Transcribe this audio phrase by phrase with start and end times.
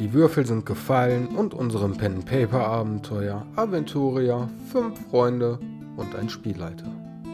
[0.00, 5.58] Die Würfel sind gefallen und unserem Pen-Paper-Abenteuer Aventuria, fünf Freunde
[5.98, 6.86] und ein Spielleiter.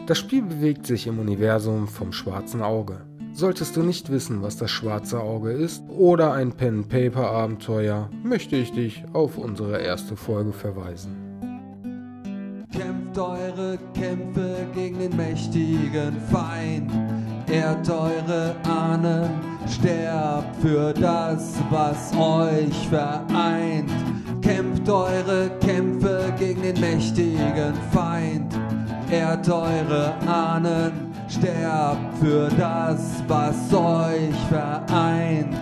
[0.05, 2.97] Das Spiel bewegt sich im Universum vom schwarzen Auge.
[3.31, 9.05] Solltest du nicht wissen, was das schwarze Auge ist oder ein Pen-Paper-Abenteuer, möchte ich dich
[9.13, 11.15] auf unsere erste Folge verweisen.
[12.73, 16.91] Kämpft eure Kämpfe gegen den mächtigen Feind.
[17.49, 19.29] Ehrt eure Ahnen,
[19.69, 23.91] sterbt für das, was euch vereint.
[24.41, 28.57] Kämpft eure Kämpfe gegen den mächtigen Feind.
[29.11, 30.91] Ehrt eure Ahnen,
[31.27, 35.55] sterbt für das, was euch vereint.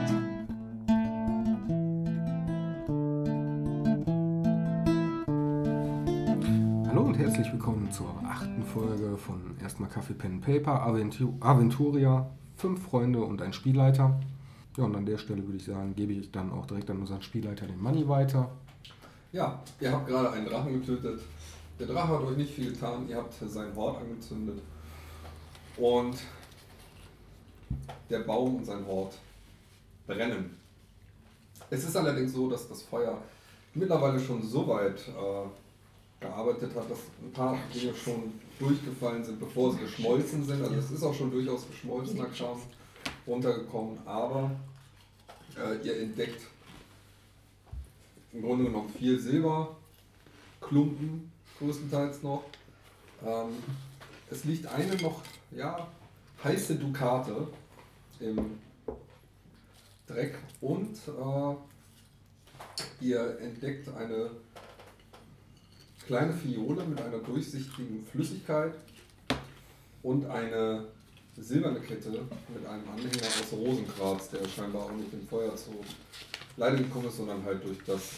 [6.87, 12.83] Hallo und herzlich willkommen zur achten Folge von erstmal Kaffee Pen Paper Aventu Aventuria, fünf
[12.83, 14.19] Freunde und ein Spielleiter.
[14.77, 17.21] Ja, und an der Stelle würde ich sagen, gebe ich dann auch direkt an unseren
[17.21, 18.49] Spielleiter den Money weiter.
[19.31, 21.21] Ja, ihr habt gerade einen Drachen getötet.
[21.79, 23.07] Der Drache hat euch nicht viel getan.
[23.09, 24.61] Ihr habt seinen Hort angezündet.
[25.77, 26.17] Und
[28.09, 29.17] der Baum und sein Hort
[30.07, 30.57] brennen.
[31.69, 33.17] Es ist allerdings so, dass das Feuer
[33.73, 35.47] mittlerweile schon so weit äh,
[36.19, 40.61] gearbeitet hat, dass ein paar Dinge schon durchgefallen sind, bevor sie geschmolzen sind.
[40.61, 42.59] Also es ist auch schon durchaus geschmolzener Kram
[43.27, 44.51] runtergekommen, aber
[45.57, 46.41] äh, ihr entdeckt
[48.33, 52.43] im Grunde genommen viel Silberklumpen, größtenteils noch.
[53.25, 53.53] Ähm,
[54.29, 55.21] es liegt eine noch
[55.51, 55.87] ja,
[56.43, 57.47] heiße Dukate
[58.19, 58.59] im
[60.07, 61.55] Dreck und äh,
[63.01, 64.29] ihr entdeckt eine
[66.05, 68.73] kleine Fiole mit einer durchsichtigen Flüssigkeit
[70.03, 70.85] und eine
[71.37, 75.71] silberne Kette mit einem Anhänger aus Rosenkratz, der scheinbar auch nicht im Feuer zu
[76.57, 78.11] Leiden gekommen ist, sondern halt durch das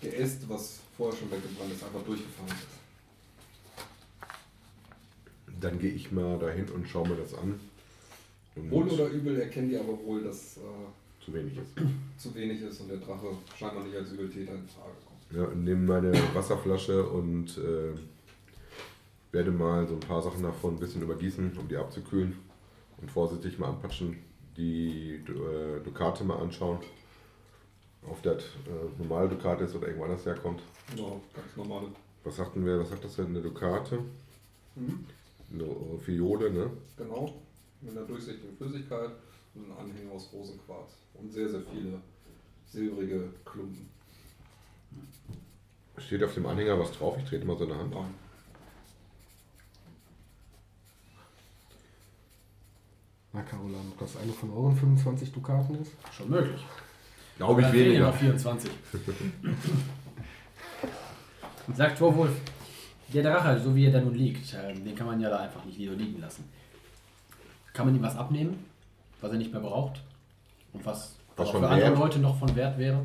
[0.00, 2.80] Geäst, was vorher schon weggebrannt ist, einfach durchgefahren ist.
[5.60, 7.60] Dann gehe ich mal dahin und schaue mir das an.
[8.56, 10.60] Und Wohl oder übel erkennen die aber wohl, dass äh,
[11.24, 11.74] zu wenig ist.
[12.18, 13.28] zu wenig ist und der Drache
[13.58, 15.11] scheinbar nicht als Übeltäter in Frage kommt.
[15.34, 17.94] Ja, und nehme meine Wasserflasche und äh,
[19.32, 22.36] werde mal so ein paar Sachen davon ein bisschen übergießen, um die abzukühlen.
[23.00, 24.18] Und vorsichtig mal anpatschen,
[24.56, 26.78] die äh, Dukate mal anschauen.
[28.06, 28.40] Auf der äh,
[28.98, 30.60] normale Dukate ist oder irgendwo anders herkommt.
[30.96, 31.04] Ja,
[31.34, 31.88] ganz normale.
[32.24, 33.26] Was sagten wir, was sagt das denn?
[33.26, 34.00] Eine Dukate?
[34.74, 35.06] Mhm.
[35.52, 36.70] Eine Fiole, ne?
[36.96, 37.32] Genau,
[37.80, 39.10] mit einer durchsichtigen Flüssigkeit
[39.54, 40.92] und einem Anhänger aus Rosenquarz.
[41.14, 42.00] Und sehr, sehr viele
[42.66, 43.88] silbrige Klumpen.
[45.98, 47.16] Steht auf dem Anhänger was drauf?
[47.18, 47.94] Ich trete mal so eine Hand.
[47.94, 48.14] Nein.
[53.32, 55.92] Na Carola, ob das eine von euren 25 Dukaten ist?
[56.14, 56.60] Schon möglich.
[57.38, 58.06] Glaube ich ja weniger.
[58.08, 58.70] noch 24.
[61.74, 62.32] Sagt Torwolf,
[63.12, 65.64] der Drache, so wie er da nun liegt, ähm, den kann man ja da einfach
[65.64, 66.44] nicht so liegen lassen.
[67.72, 68.66] Kann man ihm was abnehmen,
[69.20, 70.02] was er nicht mehr braucht?
[70.74, 71.98] Und was, Was auch für andere Wert?
[71.98, 73.02] Leute noch von Wert wäre?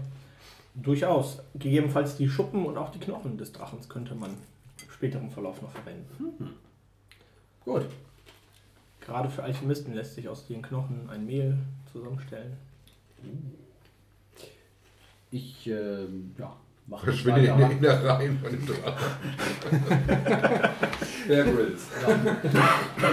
[0.82, 1.40] Durchaus.
[1.56, 5.72] Gegebenenfalls die Schuppen und auch die Knochen des Drachens könnte man im späteren Verlauf noch
[5.72, 6.54] verwenden.
[7.66, 7.86] Gut.
[9.02, 11.58] Gerade für Alchemisten lässt sich aus den Knochen ein Mehl
[11.92, 12.58] zusammenstellen.
[15.32, 16.56] Ich, ähm, ja,
[16.86, 19.08] mache Verschwinde in den Innereien von dem Drachen.
[21.28, 21.88] Bear Grylls.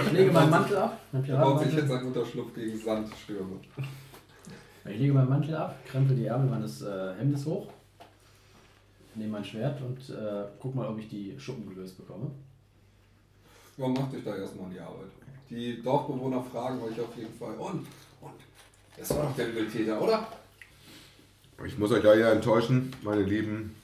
[0.05, 0.99] Ich lege meinen Mantel ab.
[1.27, 3.59] Er baut sich jetzt einen Unterschlupf gegen Sandstürme.
[4.87, 7.71] Ich lege meinen Mantel ab, krempel die Ärmel meines äh, Hemdes hoch,
[9.15, 12.29] nehme mein Schwert und äh, guck mal, ob ich die Schuppen gelöst bekomme.
[13.77, 15.09] Man macht euch da erstmal an die Arbeit.
[15.49, 17.55] Die Dorfbewohner fragen euch auf jeden Fall.
[17.55, 17.87] Und,
[18.21, 18.33] und,
[18.95, 20.27] das war doch der Übeltäter, oder?
[21.65, 23.75] Ich muss euch da ja enttäuschen, meine Lieben.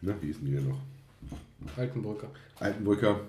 [0.00, 0.78] Ne, wie hießen die denn noch?
[1.76, 2.28] Altenbrücke.
[2.60, 3.20] Altenbrücker.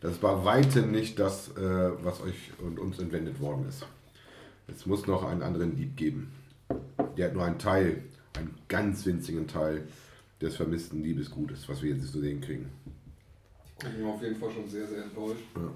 [0.00, 3.86] Das war weitem nicht das, äh, was euch und uns entwendet worden ist.
[4.74, 6.32] Es muss noch einen anderen Dieb geben.
[7.16, 8.02] Der hat nur einen Teil,
[8.34, 9.86] einen ganz winzigen Teil
[10.40, 12.70] des vermissten Liebesgutes, was wir jetzt nicht zu sehen kriegen.
[13.80, 15.42] Die gucken auf jeden Fall schon sehr, sehr enttäuscht.
[15.56, 15.70] Ja.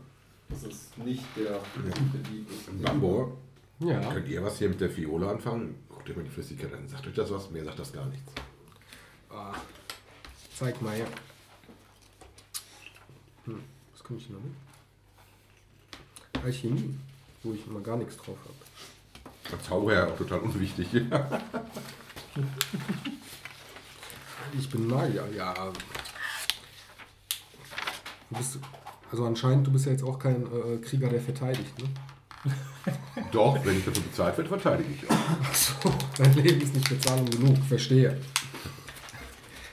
[0.48, 1.60] dass es nicht der
[2.30, 2.82] Dieb ist.
[2.82, 3.36] Bambo,
[3.80, 4.12] Ja.
[4.12, 5.74] könnt ihr was hier mit der Fiole anfangen?
[5.88, 6.88] Guckt euch mal die Flüssigkeit an.
[6.88, 7.50] Sagt euch das was?
[7.50, 8.30] Mir sagt das gar nichts.
[9.28, 9.54] Ah,
[10.54, 11.04] zeig mal, ja.
[13.46, 13.60] Hm,
[13.92, 14.52] was kann ich noch mit?
[16.44, 16.94] Alchemie,
[17.42, 18.54] wo ich immer gar nichts drauf habe.
[19.50, 20.88] Der Zauberer auch total unwichtig.
[24.58, 25.54] Ich bin Magier, ja.
[28.30, 28.58] Du bist,
[29.10, 31.88] also anscheinend, du bist ja jetzt auch kein äh, Krieger, der verteidigt, ne?
[33.32, 35.16] Doch, wenn ich dafür bezahlt werde, verteidige ich auch.
[35.52, 38.20] So, dein Leben ist nicht Bezahlung genug, verstehe.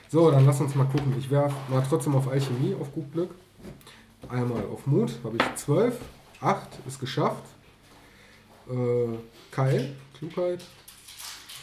[0.08, 1.14] So, dann lass uns mal gucken.
[1.18, 3.30] Ich werf mal trotzdem auf Alchemie, auf gut Glück.
[4.28, 5.96] Einmal auf Mut, habe ich 12.
[6.40, 7.42] 8 ist geschafft.
[8.68, 9.18] Äh,
[9.50, 10.60] Keil, Klugheit.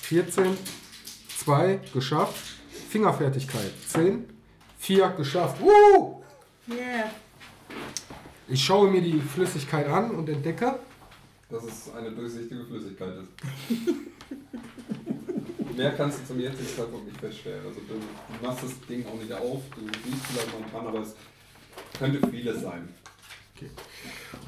[0.02, 0.58] 14.
[1.44, 2.58] 2 geschafft.
[2.90, 4.26] Fingerfertigkeit 10.
[4.78, 5.62] 4 geschafft.
[5.62, 6.22] Uh!
[8.48, 10.80] Ich schaue mir die Flüssigkeit an und entdecke,
[11.50, 13.30] dass es eine durchsichtige Flüssigkeit ist.
[15.78, 17.66] Mehr kannst du zum jetzigen Zeitpunkt nicht feststellen.
[17.66, 21.00] Also du, du machst das Ding auch nicht auf, du siehst vielleicht mal dran, aber
[21.00, 21.16] es
[21.98, 22.90] könnte vieles sein.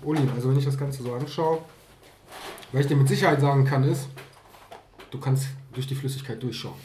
[0.04, 1.62] Olin, also wenn ich das Ganze so anschaue,
[2.74, 4.08] was ich dir mit Sicherheit sagen kann, ist,
[5.12, 6.76] du kannst durch die Flüssigkeit durchschauen.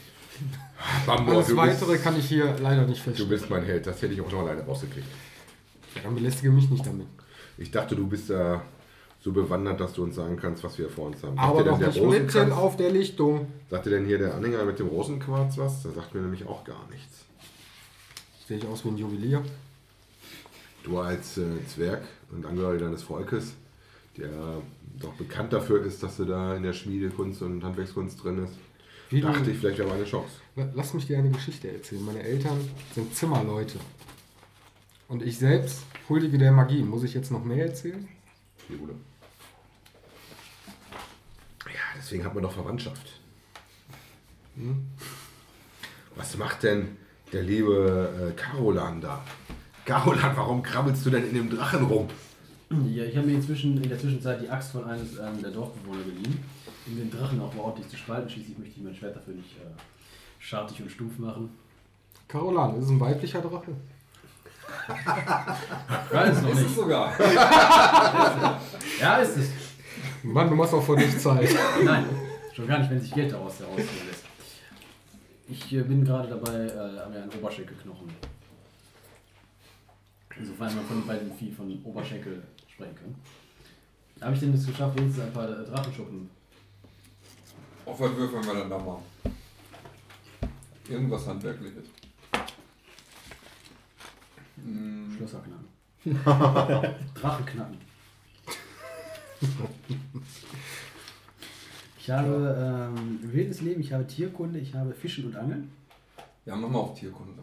[1.07, 3.31] Bambo, Alles du, Weitere bist, kann ich hier leider nicht du feststellen.
[3.31, 3.87] bist mein Held.
[3.87, 5.07] Das hätte ich auch schon alleine rausgekriegt.
[5.97, 7.07] Ja, dann belästige mich nicht damit.
[7.57, 8.63] Ich dachte, du bist da
[9.21, 11.37] so bewandert, dass du uns sagen kannst, was wir vor uns haben.
[11.39, 13.49] Aber Sagt doch nicht mitten auf der Lichtung.
[13.69, 15.83] Sagt dir denn hier der Anhänger mit dem Rosenquarz was?
[15.83, 17.25] Der sagt mir nämlich auch gar nichts.
[18.47, 19.43] Sehe ich aus wie ein Juwelier.
[20.85, 23.55] Du als äh, Zwerg und Angehöriger deines Volkes,
[24.17, 24.31] der
[24.99, 28.55] doch bekannt dafür ist, dass du da in der Schmiedekunst und Handwerkskunst drin ist,
[29.11, 30.31] Wie du, dachte ich, vielleicht wäre eine Chance.
[30.75, 32.05] lass mich dir eine Geschichte erzählen.
[32.05, 32.59] Meine Eltern
[32.95, 33.79] sind Zimmerleute.
[35.09, 36.83] Und ich selbst huldige der Magie.
[36.83, 38.07] Muss ich jetzt noch mehr erzählen?
[38.69, 38.95] Bruder.
[41.67, 43.21] Ja, deswegen hat man doch Verwandtschaft.
[44.57, 44.87] Hm?
[46.17, 46.97] Was macht denn
[47.33, 49.25] der liebe äh, Carolan da?
[49.85, 52.09] Carolan, warum krabbelst du denn in dem Drachen rum?
[52.71, 56.03] Ja, ich habe mir inzwischen in der Zwischenzeit die Axt von eines ähm, der Dorfbewohner
[56.03, 56.45] geliehen,
[56.87, 58.29] um den Drachen auch mal ordentlich zu spalten.
[58.29, 59.71] Schließlich möchte ich mein Schwert dafür nicht äh,
[60.39, 61.49] schartig und stumpf machen.
[62.29, 63.73] Carolan, das ist ein weiblicher Drache.
[66.13, 66.75] Ja, ist noch Ist es nicht.
[66.77, 67.19] sogar.
[69.01, 69.51] Ja, ist es.
[70.23, 71.49] Mann, du machst auch vor nicht Zeit.
[71.85, 72.05] Nein,
[72.55, 74.25] schon gar nicht, wenn sich Geld daraus herausholen lässt.
[75.49, 78.09] Ich äh, bin gerade dabei, äh, an einen Oberschenkelknochen.
[80.39, 82.43] Insofern man von beiden Vieh von Oberschenkel
[82.79, 83.15] sprechen kann.
[84.23, 86.31] Habe ich denn das geschafft, wenigstens ein paar äh, Drachenschuppen?
[87.85, 88.99] Auf was würfeln wir dann da mal?
[90.89, 91.87] Irgendwas Handwerkliches.
[94.57, 95.69] Hm, Schlösser knacken.
[97.15, 97.79] Drachen knacken.
[101.99, 105.71] Ich habe ähm, wildes Leben, ich habe Tierkunde, ich habe Fischen und Angeln.
[106.47, 107.43] Ja, mach mal auf Tierkunde.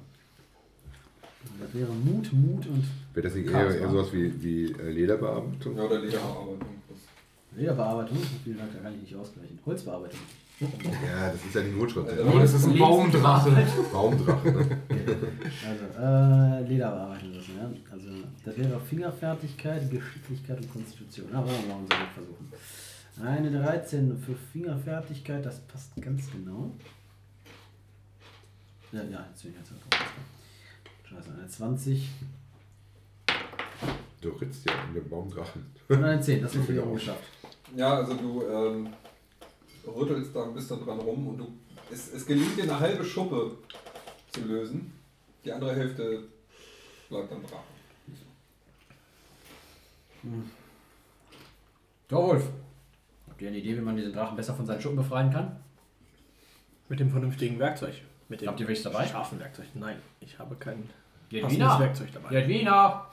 [1.59, 2.83] Das wäre Mut, Mut und
[3.13, 5.77] Wäre das nicht eher, eher sowas wie, wie äh, Lederbearbeitung?
[5.77, 6.59] Ja, oder Lederarbeitung.
[6.89, 8.17] Das- Lederbearbeitung.
[8.43, 9.57] Vielen Dank, da kann ich nicht ausgleichen.
[9.65, 10.19] Holzbearbeitung.
[10.59, 11.97] Ja, das ist ja nicht.
[11.97, 13.51] Alter, Aber das ist ein Baumdrache.
[13.91, 14.51] Baumdrache.
[14.51, 14.79] Ne?
[15.67, 17.71] Also, äh, Lederbearbeitung das, ja.
[17.91, 18.07] Also,
[18.45, 21.27] das wäre Fingerfertigkeit, Geschicklichkeit und Konstitution.
[21.33, 22.51] Na, wollen wir mal versuchen.
[23.21, 26.71] Eine 13 für Fingerfertigkeit, das passt ganz genau.
[28.91, 29.71] Ja, ja, jetzt bin ich jetzt
[31.09, 32.09] Scheiße, eine 20
[34.21, 35.63] Du ritzt ja in dem Baumdrachen.
[35.87, 37.23] und eine 10, das ist wiederum geschafft.
[37.75, 38.89] Ja, also du ähm,
[39.85, 41.47] rüttelst da ein bisschen dran rum und du,
[41.91, 43.51] es, es gelingt dir eine halbe Schuppe
[44.31, 44.91] zu lösen.
[45.43, 46.23] Die andere Hälfte
[47.07, 47.75] bleibt am Drachen.
[52.07, 52.49] Dorwolf,
[53.29, 55.59] habt ihr eine Idee, wie man diesen Drachen besser von seinen Schuppen befreien kann?
[56.89, 58.01] Mit dem vernünftigen Werkzeug.
[58.27, 59.05] Mit dem Habt ihr welches dabei?
[59.07, 59.67] scharfen Werkzeug.
[59.75, 60.89] Nein, ich habe kein
[61.29, 61.79] Geht passendes Wiener!
[61.79, 62.29] Werkzeug dabei.
[62.29, 63.05] Geht Wiener!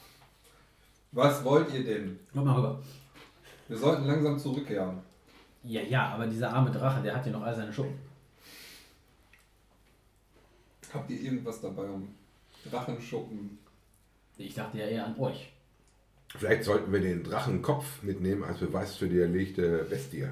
[1.12, 2.18] Was wollt ihr denn?
[2.32, 2.82] Komm mal rüber.
[3.68, 4.98] Wir sollten langsam zurückkehren.
[5.62, 7.98] Ja, ja, aber dieser arme Drache, der hat ja noch all seine Schuppen.
[10.92, 12.14] Habt ihr irgendwas dabei, um
[12.70, 13.58] Drachenschuppen?
[14.36, 15.52] Ich dachte ja eher an euch.
[16.36, 20.28] Vielleicht sollten wir den Drachenkopf mitnehmen als Beweis für die erlegte Bestie.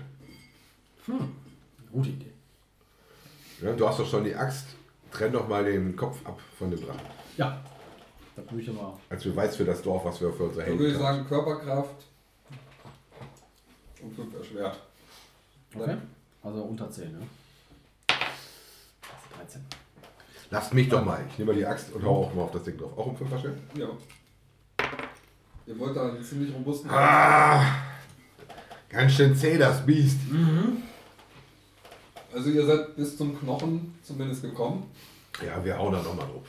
[1.92, 2.32] Gute Idee.
[3.62, 4.66] Ja, du hast doch schon die Axt.
[5.10, 7.00] Trenn doch mal den Kopf ab von dem Drachen.
[7.36, 7.60] Ja,
[8.36, 8.92] da tue ich doch mal.
[9.08, 11.16] Als Beweis für das Dorf, was wir für unsere Dann würde ich haben.
[11.16, 12.04] sagen Körperkraft
[14.02, 14.78] und 5 erschwert.
[15.74, 15.96] Okay.
[16.42, 17.18] Also unter 10, ne?
[18.06, 19.64] Das ist 13.
[20.50, 21.20] Lasst mich doch mal.
[21.30, 22.96] Ich nehme mal die Axt und hau auch mal auf das Ding drauf.
[22.96, 23.60] Auch um 5 Stellen?
[23.74, 23.88] Ja.
[25.66, 26.90] Ihr wollt da einen ziemlich robusten.
[26.90, 27.64] Ah!
[28.88, 30.18] Ganz schön zäh, das Biest.
[32.32, 34.90] Also ihr seid bis zum Knochen zumindest gekommen.
[35.44, 36.46] Ja, wir hauen da nochmal drauf.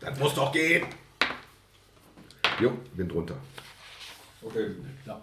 [0.00, 0.86] Das muss doch gehen.
[2.60, 3.36] Jo, bin drunter.
[4.42, 4.66] Okay.
[5.04, 5.20] Klar.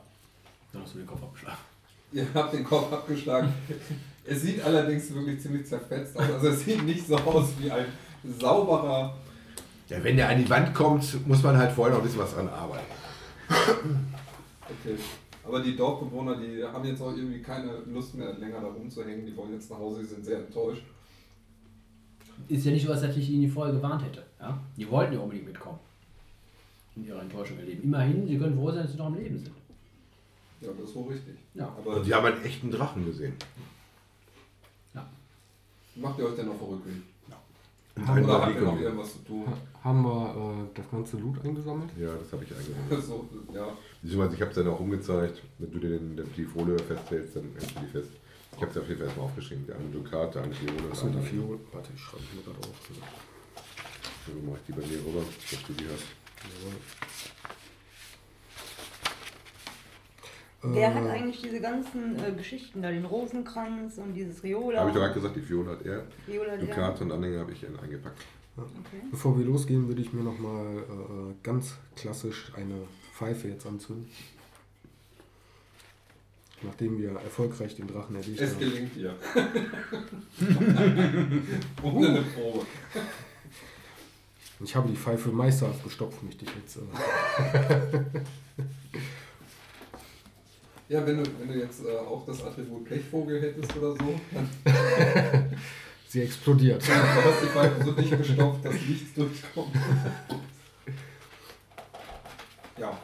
[0.72, 1.58] Dann hast du den Kopf abgeschlagen.
[2.12, 3.54] Ihr habt den Kopf abgeschlagen.
[4.28, 6.24] Es sieht allerdings wirklich ziemlich zerfetzt aus.
[6.24, 7.86] Also es sieht nicht so aus wie ein
[8.40, 9.16] sauberer.
[9.88, 12.34] Ja, wenn der an die Wand kommt, muss man halt vorher noch ein bisschen was
[12.34, 12.88] dran arbeiten.
[13.48, 14.98] Okay.
[15.48, 19.26] Aber die Dorfbewohner, die haben jetzt auch irgendwie keine Lust mehr, länger da rumzuhängen.
[19.26, 20.84] Die wollen jetzt nach Hause, die sind sehr enttäuscht.
[22.48, 24.24] Ist ja nicht so, als hätte ich ihnen vorher gewarnt hätte.
[24.40, 24.60] Ja?
[24.76, 25.80] Die wollten ja unbedingt mitkommen.
[26.96, 27.84] In ihrer Enttäuschung erleben.
[27.84, 29.52] Immerhin, sie können froh sein, dass sie noch am Leben sind.
[30.62, 31.36] Ja, das ist wohl richtig.
[31.54, 31.68] Ja.
[31.68, 33.34] Aber Und die haben einen echten Drachen gesehen.
[35.96, 36.94] macht ihr euch denn Rückweg?
[37.98, 39.46] Und einen Oder ihr noch irgendwas zu tun?
[39.48, 41.90] Ha- Haben wir äh, das ganze Loot eingesammelt?
[41.98, 43.02] Ja, das habe ich eingebaut.
[43.08, 43.68] so, ja.
[44.06, 45.42] Beziehungsweise ich habe es dann auch umgezeigt.
[45.58, 48.12] Wenn du dir den, den, die Folie festhältst, dann hältst du die fest.
[48.56, 49.66] Ich habe es auf jeden Fall erstmal aufgeschrieben.
[49.66, 50.74] Der eine Dukat, der eine Fiole.
[50.92, 51.60] Achso, die andere- Fiole.
[51.72, 52.90] Warte, ich schreibe mir gerade auf.
[54.28, 56.06] So mache ich die bei mir rüber, dass du die hast.
[60.62, 64.82] Wer Äh, hat eigentlich diese ganzen äh, Geschichten da, den Rosenkranz und dieses Riola?
[64.82, 66.04] Habe ich doch gerade gesagt, die Fiole hat er.
[66.28, 68.22] Der- Dukat und Anhänger habe ich in eingepackt.
[68.56, 69.02] Okay.
[69.10, 72.84] Bevor wir losgehen, würde ich mir nochmal äh, ganz klassisch eine
[73.18, 74.10] Pfeife jetzt anzünden.
[76.62, 78.60] Nachdem wir erfolgreich den Drachen erlegt Es haben.
[78.60, 79.16] gelingt dir.
[81.84, 82.66] Ohne eine Probe.
[84.64, 86.80] Ich habe die Pfeife meisterhaft gestopft, möchte ich jetzt.
[90.88, 94.48] Ja, wenn du, wenn du jetzt äh, auch das Attribut Pechvogel hättest oder so, dann
[96.08, 96.88] sie explodiert.
[96.88, 99.76] du hast die Pfeife so dicht gestopft, dass nichts durchkommt.
[102.78, 102.98] Ja.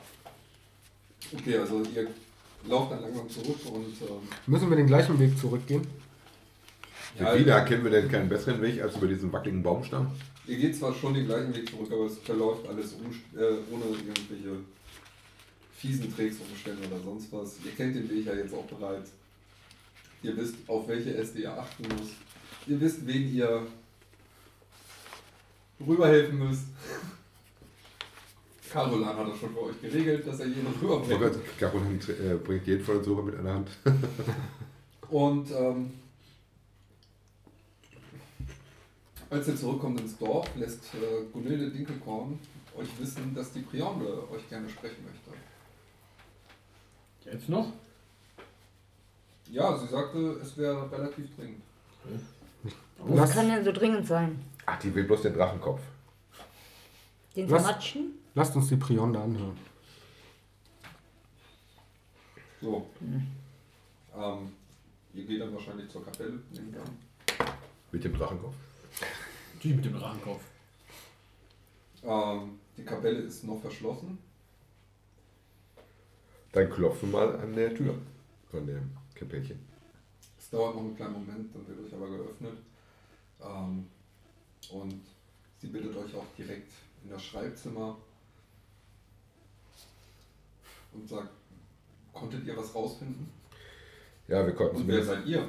[1.34, 2.08] Okay, also ihr
[2.68, 5.88] lauft dann langsam zurück und ähm, Müssen wir den gleichen Weg zurückgehen?
[7.20, 10.12] Ja, Wie, da kennen wir denn keinen besseren Weg als über diesen wackeligen Baumstamm?
[10.48, 13.06] ihr geht zwar schon den gleichen Weg zurück, aber es verläuft alles um,
[13.40, 14.58] äh, ohne irgendwelche
[15.74, 17.58] fiesen Trägsumstände oder sonst was.
[17.64, 19.12] Ihr kennt den Weg ja jetzt auch bereits.
[20.24, 22.16] Ihr wisst, auf welche Äste ihr achten müsst.
[22.68, 23.66] Ihr wisst, wen ihr
[25.86, 26.66] rüberhelfen müsst.
[28.72, 31.60] Carolan hat das schon für euch geregelt, dass er jeden rüberbringt.
[31.60, 33.70] Caroline äh, bringt jeden von uns rüber mit einer Hand.
[35.10, 35.92] Und ähm,
[39.30, 42.40] als ihr zurückkommt ins Dorf, lässt äh, Gunilde Dinkelkorn
[42.78, 45.32] euch wissen, dass die Prionde euch gerne sprechen möchte.
[47.30, 47.68] Jetzt noch?
[49.50, 51.62] Ja, sie sagte, es wäre relativ dringend.
[53.00, 54.40] Was kann denn so dringend sein?
[54.66, 55.82] Ach, die will bloß den Drachenkopf.
[57.36, 57.64] Den Was?
[57.64, 58.21] zermatschen?
[58.36, 59.58] Lasst uns die Prionde anhören.
[62.62, 62.88] So.
[64.16, 64.52] Ähm,
[65.14, 66.40] ihr geht dann wahrscheinlich zur Kapelle.
[67.92, 68.56] Mit dem Drachenkopf.
[69.64, 70.44] Die mit dem Drachenkopf.
[72.04, 74.18] Ähm, die Kapelle ist noch verschlossen.
[76.52, 77.96] Dann klopfen wir mal an der Tür
[78.50, 79.60] von dem Kapellchen.
[80.38, 82.58] Es dauert noch einen kleinen Moment, dann wird euch aber geöffnet.
[83.42, 83.88] Ähm,
[84.72, 85.02] und
[85.60, 86.72] sie bittet euch auch direkt
[87.04, 87.98] in das Schreibzimmer
[90.94, 91.30] und sagt,
[92.14, 93.30] konntet ihr was rausfinden?
[94.28, 95.48] Ja, wir konnten Und wer zumindest, seid ihr?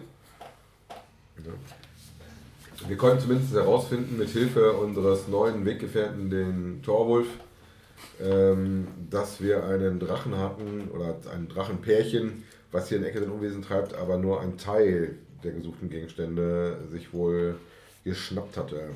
[2.89, 7.29] wir konnten zumindest herausfinden, mit Hilfe unseres neuen Weggefährten, den Torwulf,
[8.21, 13.63] ähm, dass wir einen Drachen hatten oder ein Drachenpärchen, was hier in Ecke den Unwesen
[13.63, 17.57] treibt, aber nur ein Teil der gesuchten Gegenstände sich wohl
[18.05, 18.91] geschnappt hatte.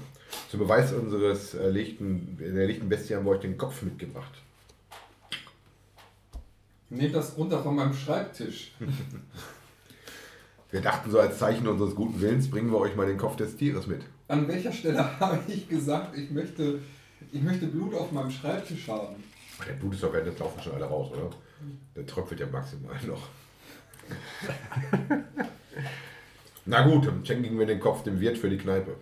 [0.50, 4.32] Zum Beweis unseres erlegten, der erlegten Bestie haben wir euch den Kopf mitgebracht.
[6.88, 8.72] Nehmt das runter von meinem Schreibtisch.
[10.70, 13.56] Wir dachten so als Zeichen unseres guten Willens bringen wir euch mal den Kopf des
[13.56, 14.02] Tieres mit.
[14.28, 16.80] An welcher Stelle habe ich gesagt, ich möchte,
[17.32, 19.22] ich möchte Blut auf meinem Schreibtisch haben?
[19.66, 21.30] Der Blut ist doch während des Laufens schon alle raus, oder?
[21.94, 23.28] Der tröpfelt ja maximal noch.
[26.66, 28.96] Na gut, dann schenken wir den Kopf dem Wirt für die Kneipe.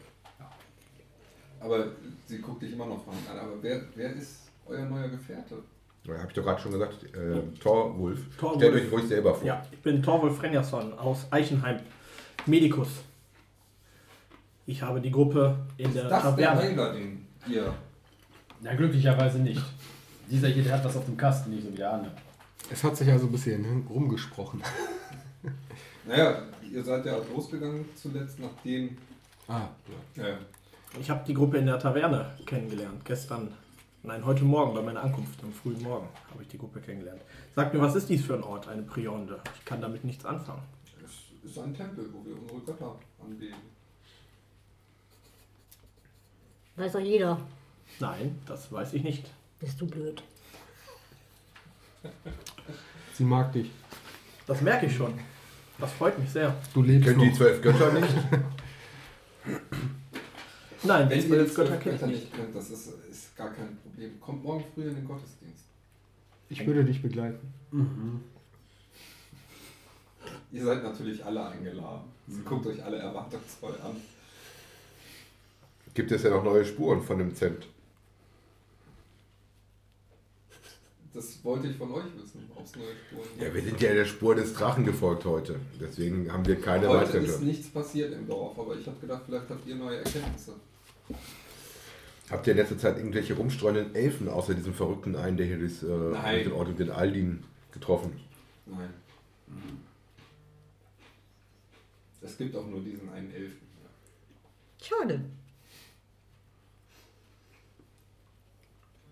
[1.60, 1.88] Aber
[2.26, 3.14] sie guckt dich immer noch an.
[3.38, 5.56] Aber wer, wer ist euer neuer Gefährte?
[6.06, 8.36] Ja, Hab ich doch gerade schon gesagt, äh, Torwulf.
[8.36, 8.56] Torwulf.
[8.58, 9.46] Stellt euch ruhig selber vor.
[9.46, 11.80] Ja, ich bin Torwolf Frenjason aus Eichenheim,
[12.46, 12.88] Medikus.
[14.66, 16.60] Ich habe die Gruppe in Ist der das der Taverne.
[16.62, 17.72] Heiler, den ihr...
[18.60, 19.62] Na, glücklicherweise nicht.
[20.30, 22.12] Dieser hier, der hat was auf dem Kasten, nicht so wie der andere.
[22.70, 24.62] Es hat sich also ein bisschen rumgesprochen.
[26.06, 28.96] Naja, ihr seid ja losgegangen zuletzt, nachdem...
[29.48, 29.68] Ah,
[30.16, 30.22] ja.
[30.28, 30.38] Ja,
[31.00, 33.02] Ich habe die Gruppe in der Taverne kennengelernt.
[33.06, 33.48] Gestern,
[34.04, 37.22] nein, heute Morgen bei meiner Ankunft, am frühen Morgen, habe ich die Gruppe kennengelernt.
[37.54, 39.40] Sagt mir, was ist dies für ein Ort, eine Prionde?
[39.58, 40.62] Ich kann damit nichts anfangen.
[41.04, 43.56] es ist ein Tempel, wo wir unsere Götter anbeten.
[46.76, 47.40] Weiß doch jeder.
[48.00, 49.30] Nein, das weiß ich nicht.
[49.60, 50.22] Bist du blöd.
[53.14, 53.70] Sie mag dich.
[54.46, 55.14] Das merke ich schon.
[55.78, 56.54] Das freut mich sehr.
[56.72, 58.08] Du lebst Kennt die zwölf Götter nicht?
[60.82, 62.32] Nein, Wenn die zwölf die Götter Götter nicht.
[62.32, 62.92] kennt, das ist,
[63.34, 64.20] ist gar kein Problem.
[64.20, 65.64] Kommt morgen früh in den Gottesdienst.
[66.48, 67.52] Ich würde dich begleiten.
[70.52, 72.04] Ihr seid natürlich alle eingeladen.
[72.28, 73.96] Also guckt euch alle erwartungsvoll an.
[75.94, 77.66] Gibt es ja noch neue Spuren von dem Zent?
[81.12, 83.42] Das wollte ich von euch wissen, ob es neue Spuren gibt.
[83.42, 85.60] Ja, wir sind ja der Spur des Drachen gefolgt heute.
[85.80, 87.24] Deswegen haben wir keine Heute weiteren.
[87.24, 90.54] ist nichts passiert im Dorf, aber ich habe gedacht, vielleicht habt ihr neue Erkenntnisse.
[92.30, 95.82] Habt ihr in letzter Zeit irgendwelche rumstreunenden Elfen außer diesem verrückten einen, der hier das,
[95.82, 98.18] äh, den Ort den Aldin getroffen?
[98.66, 98.88] Nein.
[102.22, 103.58] Es gibt auch nur diesen einen Elfen.
[104.82, 105.20] Schade.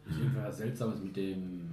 [0.08, 1.68] Ist irgendwas Seltsames mit dem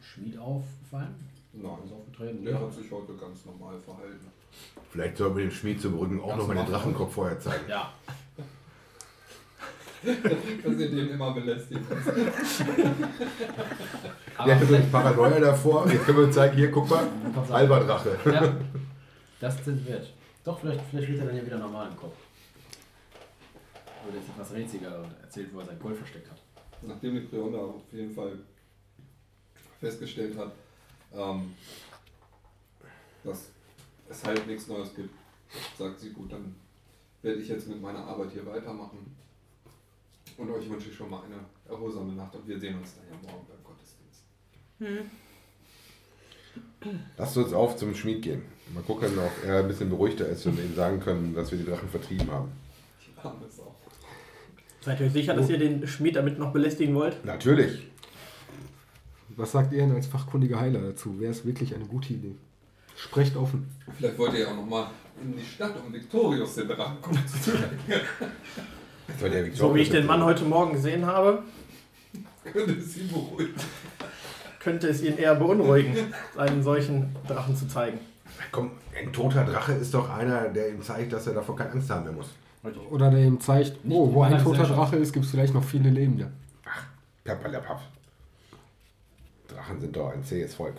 [0.00, 1.14] Schmied aufgefallen?
[1.52, 1.78] Nein.
[1.84, 2.44] Ist aufgetreten?
[2.44, 4.26] Der hat sich heute ganz normal verhalten.
[4.90, 6.80] Vielleicht sollten wir dem Schmied zu beruhigen auch Ganz noch mal den normal.
[6.80, 7.68] Drachenkopf vorher zeigen.
[7.68, 7.92] Ja.
[10.64, 11.80] Dass ihr den immer belästigt.
[14.36, 15.88] Aber so vielleicht, Paranoia davor.
[15.90, 17.08] Jetzt können wir zeigen, hier, guck mal,
[17.50, 18.16] halber Drache.
[18.24, 18.54] ja,
[19.40, 20.12] das es wert.
[20.44, 22.14] Doch, vielleicht, vielleicht wird er dann ja wieder normal im Kopf.
[24.08, 26.38] Oder ist etwas rätsiger und erzählt, wo er sein Gold versteckt hat.
[26.82, 28.38] Nachdem die Prionda auf jeden Fall
[29.80, 30.52] festgestellt hat,
[31.12, 31.54] ähm,
[33.24, 33.48] dass
[34.08, 35.14] es halt nichts Neues gibt,
[35.76, 36.54] sagt sie, gut, dann
[37.22, 39.16] werde ich jetzt mit meiner Arbeit hier weitermachen.
[40.36, 43.30] Und euch wünsche ich schon mal eine erholsame Nacht und wir sehen uns dann ja
[43.30, 44.24] morgen beim Gottesdienst.
[44.78, 45.10] Hm.
[47.16, 48.42] Lasst uns auf zum Schmied gehen.
[48.74, 51.64] Mal gucken, ob er ein bisschen beruhigter ist und ihm sagen können, dass wir die
[51.64, 52.52] Drachen vertrieben haben.
[53.00, 53.74] Die Arme ist auch.
[54.80, 57.24] Seid ihr euch sicher, dass ihr den Schmied damit noch belästigen wollt?
[57.24, 57.88] Natürlich.
[59.30, 61.18] Was sagt ihr denn als fachkundiger Heiler dazu?
[61.18, 62.36] Wäre es wirklich eine gute Idee?
[62.96, 63.68] Sprecht offen.
[63.96, 64.88] Vielleicht wollt ihr ja auch nochmal
[65.22, 67.78] in die Stadt, um Victorius den Drachenkopf zu zeigen.
[69.54, 71.42] So wie ich den Mann heute Morgen gesehen habe,
[72.52, 73.54] Könnte es ihn beruhigen.
[74.60, 75.96] könnte es ihn eher beunruhigen,
[76.36, 77.98] einen solchen Drachen zu zeigen.
[78.52, 81.90] Komm, ein toter Drache ist doch einer, der ihm zeigt, dass er davor keine Angst
[81.90, 82.30] haben mehr muss.
[82.90, 84.64] Oder der ihm zeigt, oh, wo ein toter.
[84.64, 86.30] Drache ist, gibt es vielleicht noch viele Lebende.
[87.24, 87.80] Pappalapapp.
[89.48, 90.74] Drachen sind doch ein zähes Volk.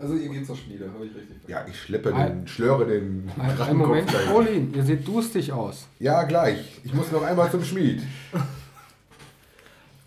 [0.00, 3.28] Also ihr geht zur Schmiede, habe ich richtig Ja, ich schleppe Ein- den, schlöre den
[3.36, 4.12] Ein, ein Drachenkopf Moment.
[4.30, 5.88] Pauline, ihr seht durstig aus.
[5.98, 6.80] Ja, gleich.
[6.84, 8.02] Ich muss noch einmal zum Schmied.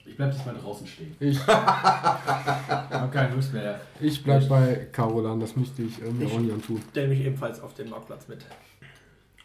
[0.05, 1.15] Ich bleib diesmal draußen stehen.
[1.19, 3.81] Ich, Ich habe keine Lust mehr.
[3.99, 6.81] ich bleib bei Carolan, das müsste ich mir auch nie antun.
[6.91, 8.45] Stell mich ebenfalls auf den Marktplatz mit.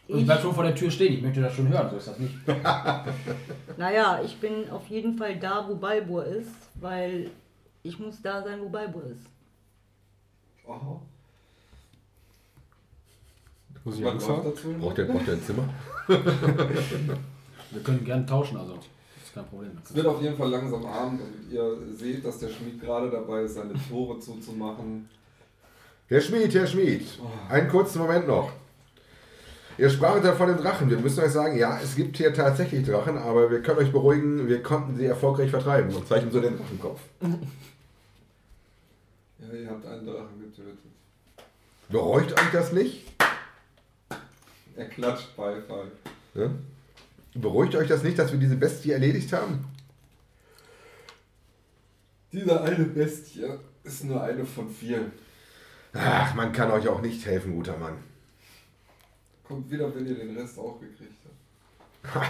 [0.07, 1.15] Und ich bleib schon vor der Tür stehen.
[1.15, 1.89] Ich möchte das schon hören.
[1.89, 2.33] So ist das nicht.
[3.77, 7.29] Naja, ich bin auf jeden Fall da, wo Balbur ist, weil
[7.83, 9.25] ich muss da sein, wo Balbur ist.
[10.67, 11.01] Aha.
[13.83, 14.43] Muss ich Was Angst haben?
[14.43, 14.73] dazu?
[14.79, 15.69] Braucht der, braucht der ein Zimmer?
[17.71, 18.75] Wir können gerne tauschen, also.
[18.75, 18.83] Das
[19.25, 19.71] ist kein Problem.
[19.83, 23.41] Es wird auf jeden Fall langsam Abend und ihr seht, dass der Schmied gerade dabei
[23.41, 25.09] ist, seine Tore zuzumachen.
[26.07, 27.05] Herr Schmied, Herr Schmied.
[27.49, 28.51] Einen kurzen Moment noch.
[29.77, 30.89] Ihr sprachet ja von den Drachen.
[30.89, 34.47] Wir müssen euch sagen, ja, es gibt hier tatsächlich Drachen, aber wir können euch beruhigen,
[34.47, 36.99] wir konnten sie erfolgreich vertreiben und zeichnen so den Drachenkopf.
[39.39, 40.79] Ja, ihr habt einen Drachen getötet.
[41.89, 43.05] Bereut euch das nicht?
[44.75, 45.91] Er klatscht Beifall.
[46.33, 46.49] Ja?
[47.33, 49.65] Beruhigt euch das nicht, dass wir diese Bestie erledigt haben?
[52.31, 53.45] Diese eine Bestie
[53.83, 55.11] ist nur eine von vielen.
[55.93, 57.97] Ach, man kann euch auch nicht helfen, guter Mann.
[59.43, 62.15] Kommt wieder, wenn ihr den Rest auch gekriegt habt.
[62.15, 62.25] Ha,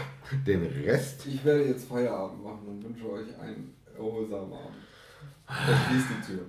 [0.45, 1.25] den Rest?
[1.25, 4.75] Ich werde jetzt Feierabend machen und wünsche euch einen erholsamen Abend.
[5.47, 6.45] Verschließt die Tür.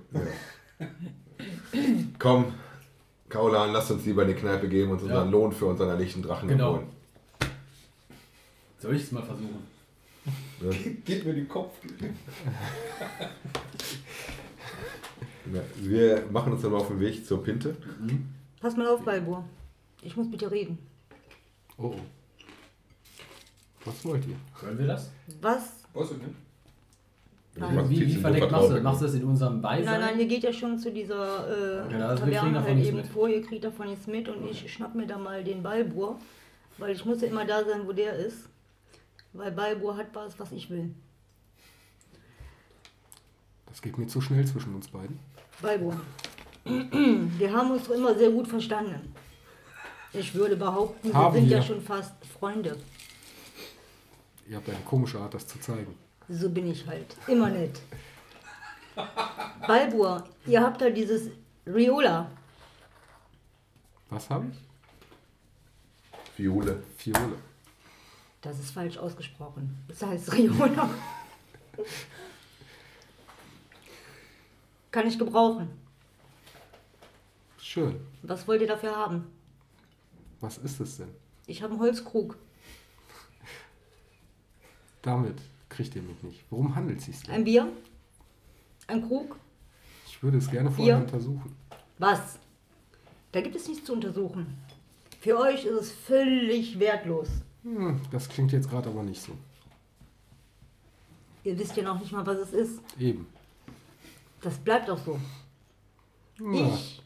[2.19, 2.53] Komm,
[3.29, 5.31] Kaulan, lasst uns lieber in die Kneipe gehen und unseren Ja.
[5.31, 6.73] Lohn für unseren erlegten Drachen Genau.
[6.77, 6.87] holen.
[8.79, 9.67] Soll ich es mal versuchen?
[10.61, 10.69] Ne?
[11.05, 11.73] Geht mir den Kopf.
[15.53, 17.75] Ja, Wir machen uns dann mal auf den Weg zur Pinte.
[18.61, 19.43] Pass mal auf, Balbur.
[20.01, 20.77] Ich muss mit dir reden.
[21.77, 21.93] Oh.
[21.95, 21.99] oh.
[23.85, 24.35] Was wollt ihr?
[24.61, 25.09] Hören wir das?
[25.41, 25.83] Was?
[25.93, 26.35] Ich nicht.
[27.59, 27.89] Nein.
[27.89, 29.85] Wie, verdeckt machst du Machst du das in unserem Beisein?
[29.85, 32.75] Nein, nein, ihr geht ja schon zu dieser äh, Genau, also wir kriegen Taverne davon
[32.77, 33.07] halt eben mit.
[33.07, 36.19] vor, ihr kriegt davon nichts mit und ich schnapp mir da mal den Balbur,
[36.77, 38.49] weil ich muss ja immer da sein, wo der ist.
[39.33, 40.93] Weil Balbur hat was, was ich will.
[43.67, 45.19] Das geht mir zu schnell zwischen uns beiden.
[45.61, 45.99] Balbur.
[46.65, 49.13] Wir haben uns doch immer sehr gut verstanden.
[50.11, 51.63] Ich würde behaupten, wir Haben sind ja wir.
[51.63, 52.75] schon fast Freunde.
[54.47, 55.95] Ihr habt eine komische Art, das zu zeigen.
[56.29, 57.15] So bin ich halt.
[57.27, 57.81] Immer nett.
[59.67, 61.29] Balbur, ihr habt da dieses
[61.65, 62.29] Riola.
[64.09, 64.57] Was habe ich?
[66.35, 66.83] Fiole.
[66.97, 67.37] Fiole.
[68.41, 69.75] Das ist falsch ausgesprochen.
[69.87, 70.89] Das heißt Riola.
[74.91, 75.69] Kann ich gebrauchen.
[77.59, 77.99] schön.
[78.23, 79.27] Was wollt ihr dafür haben?
[80.39, 81.13] Was ist es denn?
[81.47, 82.37] Ich habe einen Holzkrug.
[85.01, 85.39] Damit
[85.79, 86.43] kriegt ihr mich nicht.
[86.49, 87.35] Worum handelt es sich denn?
[87.35, 87.71] Ein Bier?
[88.87, 89.37] Ein Krug?
[90.05, 91.05] Ich würde es gerne vorher Bier?
[91.05, 91.55] untersuchen.
[91.97, 92.37] Was?
[93.31, 94.57] Da gibt es nichts zu untersuchen.
[95.21, 97.29] Für euch ist es völlig wertlos.
[97.63, 99.31] Hm, das klingt jetzt gerade aber nicht so.
[101.45, 102.81] Ihr wisst ja noch nicht mal, was es ist.
[102.99, 103.25] Eben.
[104.41, 105.17] Das bleibt auch so.
[106.41, 106.73] Ja.
[106.75, 107.01] Ich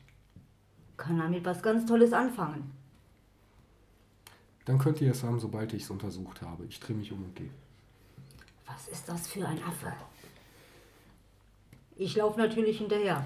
[0.97, 2.71] kann damit was ganz Tolles anfangen.
[4.65, 6.65] Dann könnt ihr es haben, sobald ich es untersucht habe.
[6.65, 7.51] Ich drehe mich um und gehe.
[8.73, 9.93] Was ist das für ein Affe?
[11.95, 13.23] Ich laufe natürlich hinterher.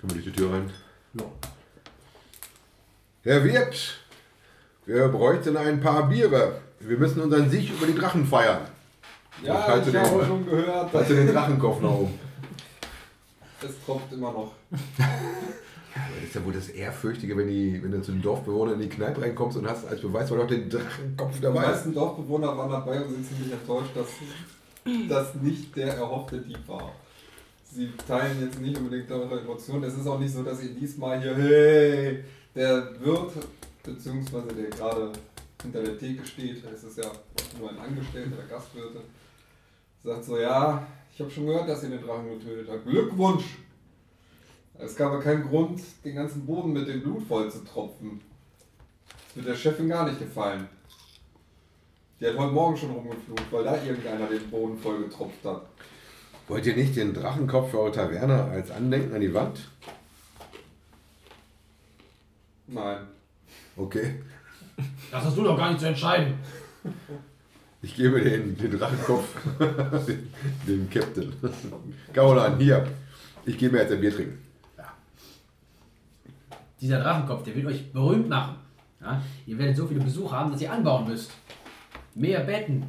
[0.00, 0.70] Können wir durch die Tür rein?
[1.14, 1.24] Ja.
[3.24, 3.98] Herr Wirt,
[4.86, 6.60] wir bräuchten ein paar Biere.
[6.80, 8.62] Wir müssen unseren Sieg über die Drachen feiern.
[9.42, 12.18] Ja, halte ich den- habe schon gehört, Halte den Drachenkopf nach oben.
[13.62, 14.52] es tropft immer noch.
[15.94, 18.94] Das ist ja wohl das Ehrfürchtige, wenn, die, wenn du zu den Dorfbewohnern in die
[18.94, 21.66] Kneipe reinkommst und hast als Beweis mal noch den Drachenkopf Die dabei.
[21.66, 24.06] meisten Dorfbewohner waren dabei und sind ziemlich enttäuscht, dass
[25.08, 26.92] das nicht der erhoffte Dieb war.
[27.70, 29.84] Sie teilen jetzt nicht unbedingt eure Emotionen.
[29.84, 32.24] Es ist auch nicht so, dass ihr diesmal hier, hey,
[32.54, 33.32] der Wirt,
[33.82, 35.12] beziehungsweise der gerade
[35.62, 37.10] hinter der Theke steht, es ist ja
[37.58, 39.00] nur ein Angestellter, der Gastwirte,
[40.02, 42.86] sagt so, ja, ich habe schon gehört, dass ihr den Drachen getötet habt.
[42.86, 43.44] Glückwunsch!
[44.78, 48.20] Es gab aber keinen Grund, den ganzen Boden mit dem Blut voll zu tropfen.
[49.08, 50.68] Das wird der Chefin gar nicht gefallen.
[52.20, 55.62] Die hat heute Morgen schon rumgeflucht, weil da irgendeiner den Boden voll getropft hat.
[56.46, 59.68] Wollt ihr nicht den Drachenkopf für eure Taverne als Andenken an die Wand?
[62.66, 62.98] Nein.
[63.76, 64.22] Okay.
[65.10, 66.34] Das hast du doch gar nicht zu entscheiden.
[67.82, 69.28] Ich gebe den, den Drachenkopf
[70.66, 71.32] dem, Captain.
[72.12, 72.86] Gaulan, hier.
[73.44, 74.47] Ich gehe mir jetzt ein Bier trinken.
[76.80, 78.56] Dieser Drachenkopf, der wird euch berühmt machen.
[79.00, 79.20] Ja?
[79.46, 81.32] Ihr werdet so viele Besucher haben, dass ihr anbauen müsst.
[82.14, 82.84] Mehr Betten.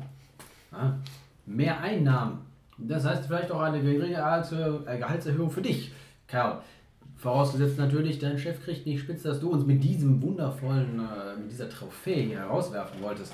[0.71, 0.97] Ja?
[1.45, 2.45] Mehr Einnahmen.
[2.77, 5.91] Das heißt vielleicht auch eine geringe Gehaltserhöhung äh, Gehaltserhöhung für dich,
[6.27, 6.61] Karl.
[7.17, 11.51] Vorausgesetzt natürlich, dein Chef kriegt nicht spitz, dass du uns mit diesem wundervollen, äh, mit
[11.51, 13.33] dieser Trophäe hier herauswerfen wolltest.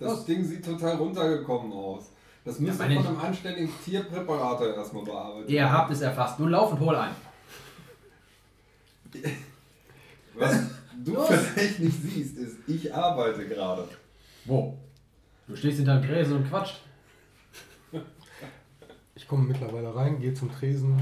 [0.00, 0.24] Das Was?
[0.24, 2.10] Ding sieht total runtergekommen aus.
[2.44, 6.40] Das müsste meine von einem anständigen Tierpräparator erstmal bearbeitet Ihr habt es erfasst.
[6.40, 7.12] Nun lauf und hol ein.
[10.34, 10.56] Was
[11.04, 11.28] du Los.
[11.28, 13.88] vielleicht nicht siehst, ist, ich arbeite gerade.
[14.44, 14.78] Wo?
[15.46, 16.80] Du stehst hinter dem Gräse und quatscht.
[19.14, 20.98] Ich komme mittlerweile rein, gehe zum Tresen,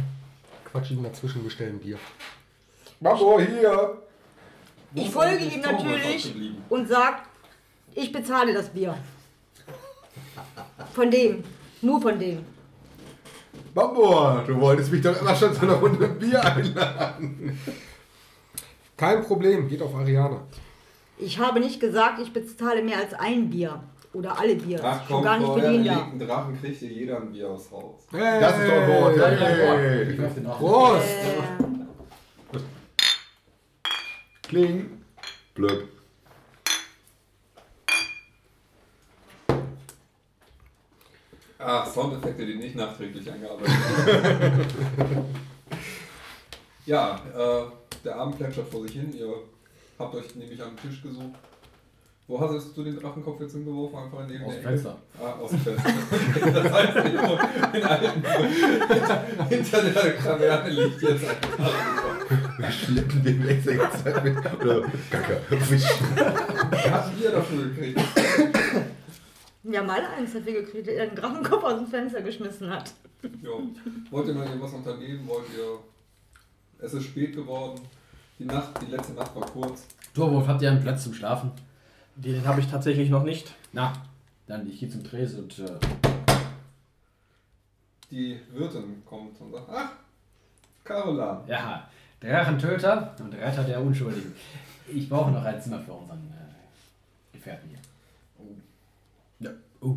[0.64, 1.98] quatsch ihm dazwischen, bestelle ein Bier.
[3.00, 4.02] Mamo, hier!
[4.92, 6.64] Wo Ich folge ihm Thomas natürlich abgeblieben?
[6.68, 7.22] und sag,
[7.94, 8.96] ich bezahle das Bier.
[10.92, 11.44] Von dem.
[11.82, 12.44] Nur von dem.
[13.74, 17.58] Mamo, du wolltest mich doch immer schon zu einer Runde Bier einladen.
[19.00, 20.42] Kein Problem, geht auf Ariane.
[21.16, 23.82] Ich habe nicht gesagt, ich bezahle mehr als ein Bier.
[24.12, 24.78] Oder alle Bier.
[24.84, 26.26] Ach Schon komm, gar nicht für den da.
[26.26, 28.06] Drachen kriegt hier jeder ein Bier aus Haus.
[28.12, 29.16] Das ist doch ein Wort.
[29.16, 30.30] Ich Hey.
[30.36, 30.58] den auf.
[30.58, 31.08] Prost!
[32.52, 32.58] Äh,
[34.42, 35.02] Kling.
[35.54, 35.88] Blöd.
[41.58, 45.24] Ach, Soundeffekte, die nicht nachträglich eingearbeitet werden.
[46.84, 49.14] ja, äh, der Abend plätschert vor sich hin.
[49.16, 49.32] Ihr
[49.98, 51.38] habt euch nämlich am Tisch gesucht.
[52.30, 53.98] Wo hast du den Drachenkopf jetzt hingeworfen?
[53.98, 54.62] Einfach neben Aus dem?
[54.62, 54.96] Fenster.
[55.20, 55.90] Ah, aus dem Fenster.
[56.52, 56.96] das heißt,
[57.74, 62.30] in alten, hinter, hinter der Kaverne liegt jetzt ein Drachenkopf.
[62.58, 64.36] Wir schleppen den ganze Zeit mit.
[64.36, 65.40] Oder Kacke.
[65.50, 68.00] Wer hat Bier dafür gekriegt?
[69.64, 72.92] ja, mal eins hat wir gekriegt, der den Drachenkopf aus dem Fenster geschmissen hat.
[73.42, 73.62] Jo.
[74.12, 75.26] Wollt ihr noch irgendwas unternehmen?
[75.26, 75.80] Wollt ihr...
[76.82, 77.80] Es ist spät geworden.
[78.38, 79.86] Die Nacht, die letzte Nacht war kurz.
[80.14, 81.50] Torwolf, habt ihr einen Platz zum Schlafen?
[82.16, 83.54] Den habe ich tatsächlich noch nicht.
[83.72, 83.92] Na,
[84.46, 85.78] dann ich gehe zum Tresen und äh,
[88.10, 89.92] Die Wirtin kommt und sagt, ach,
[90.84, 91.44] Carola.
[91.46, 91.88] ja,
[92.20, 94.34] Drachentöter und Retter der Unschuldigen.
[94.88, 97.78] Ich brauche noch ein Zimmer für unseren äh, Gefährten hier.
[98.38, 98.56] Oh,
[99.38, 99.50] Ja.
[99.80, 99.96] Oh.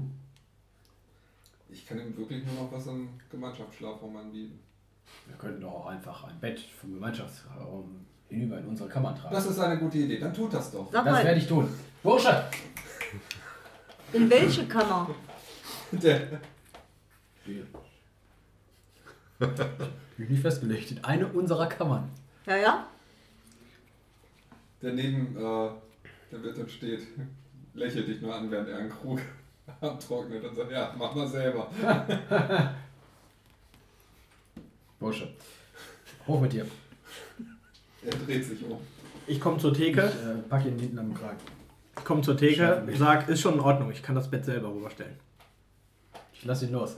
[1.69, 4.59] ich kann ihm wirklich nur noch was im Gemeinschaftsschlafraum anbieten.
[5.27, 9.33] Wir könnten doch auch einfach ein Bett vom Gemeinschaftsraum hinüber in unsere Kammer tragen.
[9.33, 10.91] Das ist eine gute Idee, dann tut das doch.
[10.91, 11.69] Sag Das mal, werde ich tun.
[12.01, 12.43] Bursche!
[14.11, 15.09] in welche Kammer?
[15.91, 16.39] Der,
[17.45, 17.65] Hier.
[20.17, 20.91] Bin nicht festgelegt.
[20.91, 22.09] In eine unserer Kammern.
[22.45, 22.87] Ja, ja?
[24.83, 25.69] der neben äh,
[26.31, 27.07] der Wirtin steht,
[27.73, 29.19] lächelt dich nur an, während er einen Krug
[29.81, 31.69] abtrocknet und sagt, ja, mach mal selber.
[35.03, 35.27] Bursche.
[36.27, 36.65] Hoch mit dir.
[38.05, 38.77] Er dreht sich um.
[39.27, 41.37] Ich komme zur Ich Theke, äh, pack ihn hinten am Kragen.
[41.97, 45.15] ich komme zur Theke, sag, ist schon in Ordnung, ich kann das Bett selber rüberstellen.
[46.31, 46.95] Ich lass ihn los.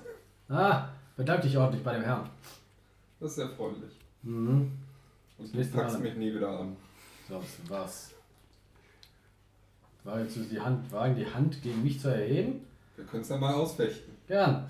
[0.50, 2.30] Ah, bedank dich ordentlich bei dem Herrn.
[3.20, 3.94] Das ist sehr freundlich.
[4.22, 4.72] Mhm.
[5.40, 6.02] Und Das du packst Mal.
[6.04, 6.76] mich nie wieder an.
[7.28, 8.12] So, was?
[10.04, 12.62] War jetzt die Hand, wagen die Hand gegen mich zu erheben?
[12.96, 14.14] Wir können es ja mal ausfechten.
[14.28, 14.70] Gern.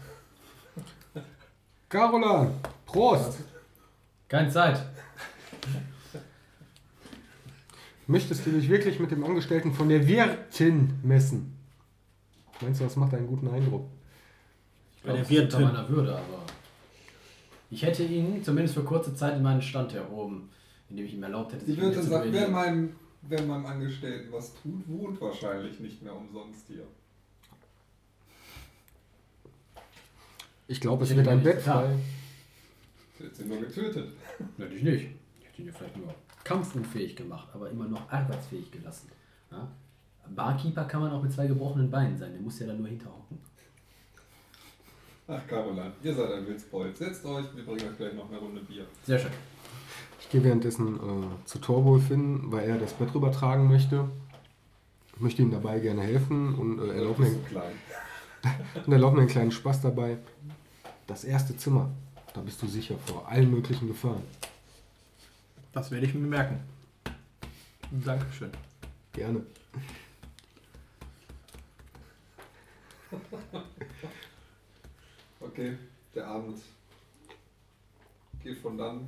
[1.89, 2.51] Carolan,
[2.95, 3.39] Prost!
[4.29, 4.81] Keine Zeit.
[8.07, 11.57] Möchtest du dich wirklich mit dem Angestellten von der Wirtin messen?
[12.61, 13.89] Meinst du, das macht einen guten Eindruck?
[14.95, 15.61] Ich glaube, der Wirtin.
[15.63, 16.45] meiner Würde, aber
[17.69, 20.49] ich hätte ihn zumindest für kurze Zeit in meinen Stand erhoben,
[20.89, 24.53] indem ich ihm erlaubt hätte, sich Wirtin zu sagt, wer meinem, wer meinem Angestellten was
[24.53, 26.87] tut, wohnt wahrscheinlich nicht mehr umsonst hier.
[30.69, 31.89] Ich glaube, es Ich wird ein Bett frei.
[33.23, 34.09] Hat sie nur getötet.
[34.57, 35.09] Natürlich nicht.
[35.39, 39.09] Ich hätte ihn ja vielleicht nur kampfunfähig gemacht, aber immer noch arbeitsfähig gelassen.
[39.51, 39.67] Ja?
[40.33, 43.37] Barkeeper kann man auch mit zwei gebrochenen Beinen sein, der muss ja dann nur hinterhocken.
[45.27, 46.95] Ach, Caroline, ihr seid ein Witzbold.
[46.95, 48.85] Setzt euch, wir bringen euch gleich noch eine Runde Bier.
[49.03, 49.31] Sehr schön.
[50.19, 54.07] Ich gehe währenddessen äh, zu Torwohl hin, weil er das Bett rübertragen möchte.
[55.15, 57.73] Ich möchte ihm dabei gerne helfen und äh, erlaube mir, so klein.
[58.85, 60.17] und erlaub mir einen kleinen Spaß dabei.
[61.07, 61.89] Das erste Zimmer,
[62.35, 64.23] da bist du sicher vor allen möglichen Gefahren.
[65.71, 66.59] Das werde ich mir merken.
[68.03, 68.51] Dankeschön.
[69.13, 69.41] Gerne.
[75.39, 75.77] Okay,
[76.13, 76.59] der Abend
[78.43, 79.07] geht von dann.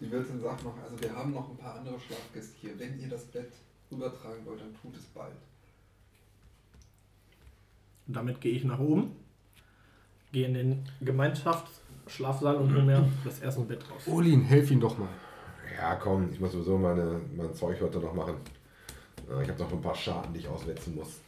[0.00, 2.78] Die Wirtin sagt noch, also wir haben noch ein paar andere Schlafgäste hier.
[2.78, 3.52] Wenn ihr das Bett
[3.90, 5.34] rübertragen wollt, dann tut es bald.
[8.06, 9.16] Und damit gehe ich nach oben,
[10.32, 14.02] gehe in den Gemeinschaftsschlafsaal und hole mir das erste Bett raus.
[14.06, 15.08] Olin, helf ihm doch mal.
[15.76, 18.34] Ja, komm, ich muss sowieso meine, mein Zeug heute noch machen.
[19.30, 21.20] Äh, Ich habe noch ein paar Schaden, die ich auswetzen muss.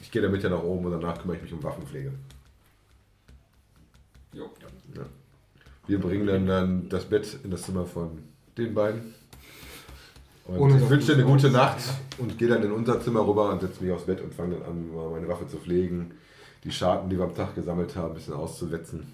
[0.00, 2.12] Ich gehe damit ja nach oben und danach kümmere ich mich um Waffenpflege.
[4.32, 4.48] Jo.
[5.86, 8.18] Wir bringen dann, dann das Bett in das Zimmer von
[8.56, 9.14] den beiden.
[10.46, 11.78] Und Ohne ich wünsche dir eine gute Nacht
[12.18, 14.64] und gehe dann in unser Zimmer rüber und setze mich aufs Bett und fange dann
[14.64, 16.12] an, mal meine Waffe zu pflegen,
[16.64, 19.06] die Schaden, die wir am Tag gesammelt haben, ein bisschen auszuwetzen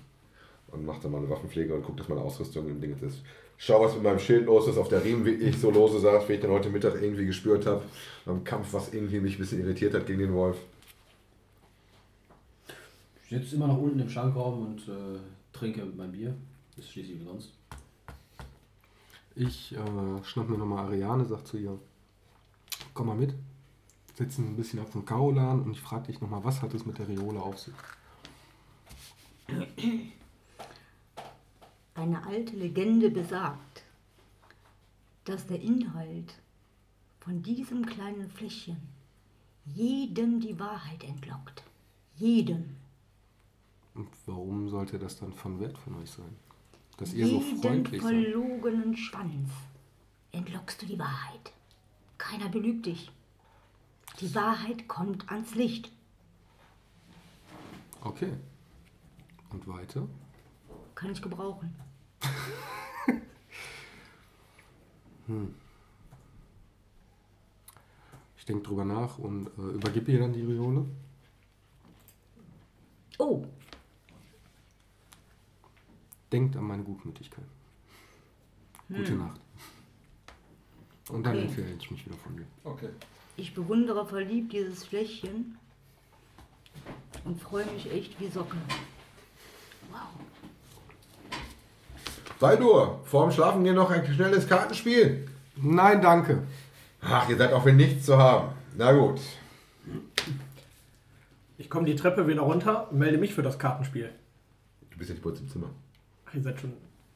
[0.68, 3.22] und mache dann meine Waffenpflege und gucke, dass meine Ausrüstung im Ding ist.
[3.58, 6.28] Schau, was mit meinem Schild los ist, auf der Riemen, wie ich so lose saß,
[6.28, 7.82] wie ich dann heute Mittag irgendwie gespürt habe,
[8.26, 10.58] beim Kampf, was irgendwie mich ein bisschen irritiert hat gegen den Wolf.
[13.24, 15.18] Ich sitze immer noch unten im Schankraum und äh,
[15.52, 16.34] trinke mein Bier.
[16.76, 17.52] Ist schließlich umsonst.
[19.34, 21.78] Ich äh, schnapp mir nochmal Ariane, sag zu ihr,
[22.92, 23.34] komm mal mit.
[24.16, 26.98] Sitzen ein bisschen auf dem Kaulan und ich frage dich nochmal, was hat es mit
[26.98, 27.74] der Riole auf sich?
[31.94, 33.84] Eine alte Legende besagt,
[35.24, 36.34] dass der Inhalt
[37.20, 38.80] von diesem kleinen Fläschchen
[39.66, 41.62] jedem die Wahrheit entlockt.
[42.16, 42.76] Jedem.
[43.94, 46.36] Und warum sollte das dann von Wert von euch sein?
[46.96, 48.12] Dass ihr so freundlich seid.
[48.12, 49.50] verlogenen Schwanz
[50.32, 51.52] entlockst du die Wahrheit.
[52.16, 53.10] Keiner belügt dich.
[54.20, 55.90] Die Wahrheit kommt ans Licht.
[58.02, 58.32] Okay.
[59.50, 60.06] Und weiter?
[60.94, 61.74] Kann ich gebrauchen.
[68.38, 70.86] Ich denke drüber nach und äh, übergib ihr dann die Riole.
[73.18, 73.44] Oh,
[76.32, 77.44] Denkt an meine Gutmütigkeit.
[78.88, 79.40] Gute Nacht.
[81.08, 81.46] Und dann Okay.
[81.46, 82.46] entferne ich mich wieder von dir.
[82.64, 82.88] Okay.
[83.36, 85.58] Ich bewundere verliebt dieses Fläschchen
[87.24, 88.56] und freue mich echt wie Socke.
[89.90, 90.00] Wow.
[92.38, 95.26] Baldur, vorm Schlafen gehen noch ein schnelles Kartenspiel.
[95.56, 96.42] Nein, danke.
[97.00, 98.54] Ach, ihr seid auch für nichts zu haben.
[98.76, 99.20] Na gut.
[101.58, 104.10] Ich komme die Treppe wieder runter und melde mich für das Kartenspiel.
[104.90, 105.70] Du bist ja nicht bei uns im Zimmer.
[106.26, 106.72] Ach, ihr seid schon.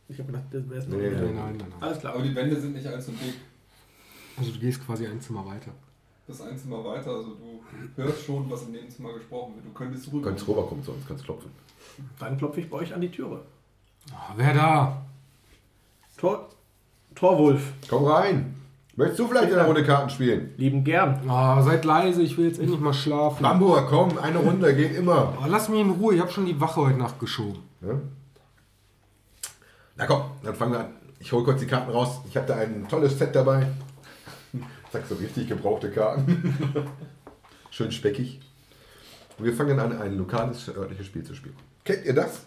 [0.09, 0.97] Ich habe gedacht, das wäre es noch.
[0.97, 1.73] Nee, Nein, nein, nein, nein.
[1.81, 2.15] Alles klar.
[2.15, 3.35] Aber die Wände sind nicht allzu dick.
[4.37, 5.73] Also du gehst quasi ein Zimmer weiter.
[6.31, 7.61] Das ein Zimmer weiter, also du
[7.97, 9.67] hörst schon, was in dem Zimmer gesprochen wird.
[9.67, 10.29] Du könntest Du rüber.
[10.29, 11.51] kannst rüberkommen zu uns, kannst klopfen.
[12.21, 13.41] Dann klopfe ich bei euch an die Türe.
[14.13, 15.03] Ah, wer da?
[16.17, 16.49] Tor,
[17.17, 18.55] Torwulf, Komm rein.
[18.95, 20.53] Möchtest du vielleicht eine Runde Karten spielen?
[20.57, 21.29] lieben gern.
[21.29, 23.43] Ah, seid leise, ich will jetzt endlich mal schlafen.
[23.43, 25.35] Bambur, komm, eine Runde, geht immer.
[25.43, 27.59] Ah, lass mich in Ruhe, ich habe schon die Wache heute Nacht geschoben.
[27.81, 27.95] Ja?
[29.97, 30.87] Na komm, dann fangen wir an.
[31.19, 32.21] Ich hole kurz die Karten raus.
[32.29, 33.67] Ich habe da ein tolles Set dabei.
[34.91, 36.55] Zack, so richtig gebrauchte Karten.
[37.71, 38.41] Schön speckig.
[39.39, 41.57] Und wir fangen an, ein lokales örtliches Spiel zu spielen.
[41.85, 42.47] Kennt ihr das?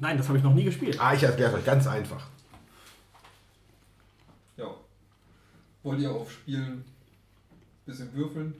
[0.00, 1.00] Nein, das habe ich noch nie gespielt.
[1.00, 2.26] Ah, ich erkläre es euch ganz einfach.
[4.56, 4.66] Ja.
[5.82, 6.84] Wollt ihr auf Spielen ein
[7.86, 8.54] bisschen würfeln?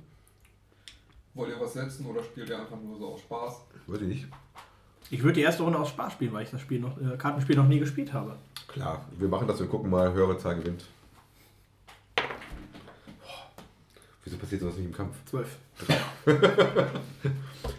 [1.35, 3.61] Wollt ihr was setzen oder spielt ihr einfach nur so aus Spaß?
[3.87, 4.27] Weiß ich nicht.
[5.11, 7.57] Ich würde die erste Runde aus Spaß spielen, weil ich das Spiel noch, äh, Kartenspiel
[7.57, 8.37] noch nie gespielt habe.
[8.69, 10.87] Klar, wir machen das, wir gucken mal, höhere Zahl gewinnt.
[12.17, 13.51] Boah,
[14.25, 15.17] Wieso passiert sowas nicht im Kampf?
[15.27, 15.59] Zwölf.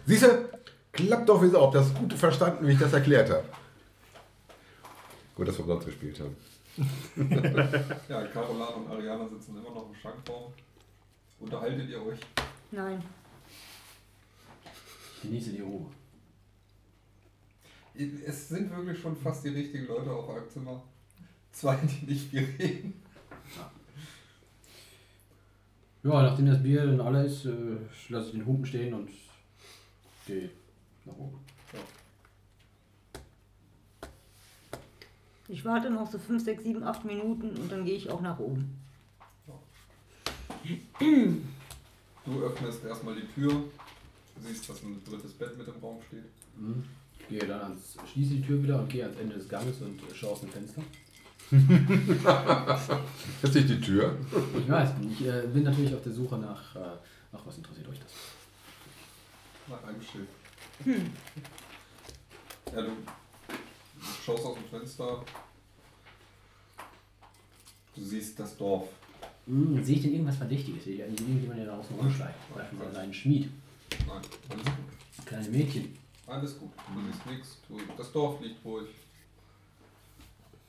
[0.05, 0.49] Siehst du,
[0.91, 1.71] klappt doch wie Sau.
[1.71, 3.45] Das ist gut verstanden, wie ich das erklärt habe.
[5.35, 6.35] Gut, dass wir umsonst gespielt haben.
[8.09, 10.51] Ja, Carolan und Ariana sitzen immer noch im Schrankraum.
[11.39, 12.19] Unterhaltet ihr euch?
[12.71, 13.01] Nein.
[15.21, 15.85] Genieße die Ruhe.
[18.25, 20.83] Es sind wirklich schon fast die richtigen Leute auf eurem Zimmer.
[21.51, 23.04] Zwei, die nicht viel reden.
[26.05, 27.77] Ja, nachdem das Bier dann alle ist, äh,
[28.09, 29.09] lasse ich den Humpen stehen und
[30.27, 30.51] gehe
[31.03, 31.39] nach oben.
[35.47, 38.37] Ich warte noch so 5, 6, 7, 8 Minuten und dann gehe ich auch nach
[38.37, 38.79] oben.
[42.23, 43.49] Du öffnest erstmal die Tür.
[43.49, 46.25] Du siehst, dass ein drittes Bett mit im Raum steht.
[46.55, 46.83] Mhm.
[47.19, 49.99] Ich gehe dann ans, schließe die Tür wieder und gehe ans Ende des Ganges und
[50.13, 50.83] schaue aus dem Fenster.
[53.43, 54.17] Jetzt nicht die Tür.
[54.57, 56.79] Ich weiß, ich äh, bin natürlich auf der Suche nach, äh,
[57.31, 58.11] nach was interessiert euch das.
[59.67, 60.27] Nach einem Schiff.
[62.73, 62.91] Ja, du
[64.25, 65.23] schaust aus dem Fenster.
[67.95, 68.89] Du siehst das Dorf.
[69.45, 70.83] Hm, sehe ich denn irgendwas Verdächtiges?
[70.83, 72.35] Sehe ich eigentlich irgendjemand, der da außen rumschleicht?
[72.55, 73.49] Beispielsweise einen Schmied,
[74.07, 75.25] Nein, alles gut.
[75.25, 75.97] kleine Mädchen.
[76.27, 76.71] Alles gut.
[76.93, 77.57] Du siehst nichts.
[77.97, 78.87] Das Dorf liegt ruhig.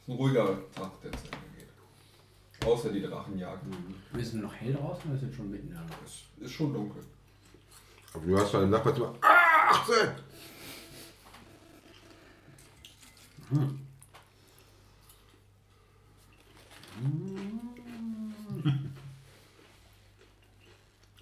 [0.06, 2.66] Ist ein ruhiger Tag, der zu Ende geht.
[2.68, 3.62] Außer die Drachenjagd.
[3.64, 4.20] Hm.
[4.20, 5.98] Ist es noch hell draußen oder ist es schon mitten in der Nacht?
[6.06, 7.02] Es ist schon dunkel.
[8.14, 9.14] Aber du hast schon im Nachbarzimmer.
[9.20, 10.10] Ah, 18!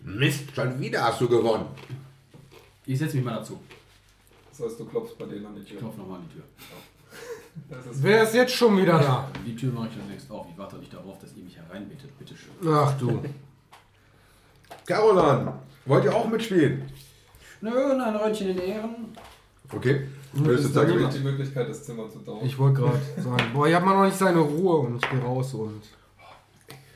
[0.01, 1.67] Mist, schon wieder hast du gewonnen.
[2.87, 3.61] Ich setze mich mal dazu.
[4.51, 5.79] Das heißt, du klopfst bei denen an die Ich Tür.
[5.79, 6.45] klopfe nochmal an die Tür.
[6.57, 6.69] Das
[7.91, 9.29] ist Wer ist jetzt schon wieder da?
[9.47, 10.47] Die Tür mache ich dann längst auf.
[10.51, 12.19] Ich warte nicht darauf, dass ihr mich hereinbittet.
[12.19, 12.73] Bitte schön.
[12.73, 13.23] Ach du.
[14.87, 15.53] Carolan,
[15.87, 16.83] wollt ihr auch mitspielen?
[17.61, 19.17] Nö, ein Röntchen in Ehren.
[19.73, 20.09] Okay.
[20.37, 21.15] Höchste ist gewinnt.
[21.15, 22.47] die Möglichkeit, das Zimmer zu tauschen.
[22.47, 25.21] Ich wollte gerade sagen, boah, ich hab mal noch nicht seine Ruhe und ich gehe
[25.21, 25.83] raus und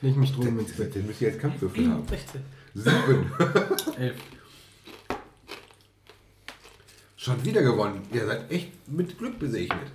[0.02, 0.94] leg mich drüben ins Bett.
[0.94, 2.06] Den müsst ihr jetzt Kampfwürfel haben.
[2.06, 2.40] 16.
[2.74, 3.32] Sieben.
[3.98, 4.16] Elf.
[7.16, 8.02] Schon wieder gewonnen.
[8.12, 9.90] Ihr seid echt mit Glück besegnet.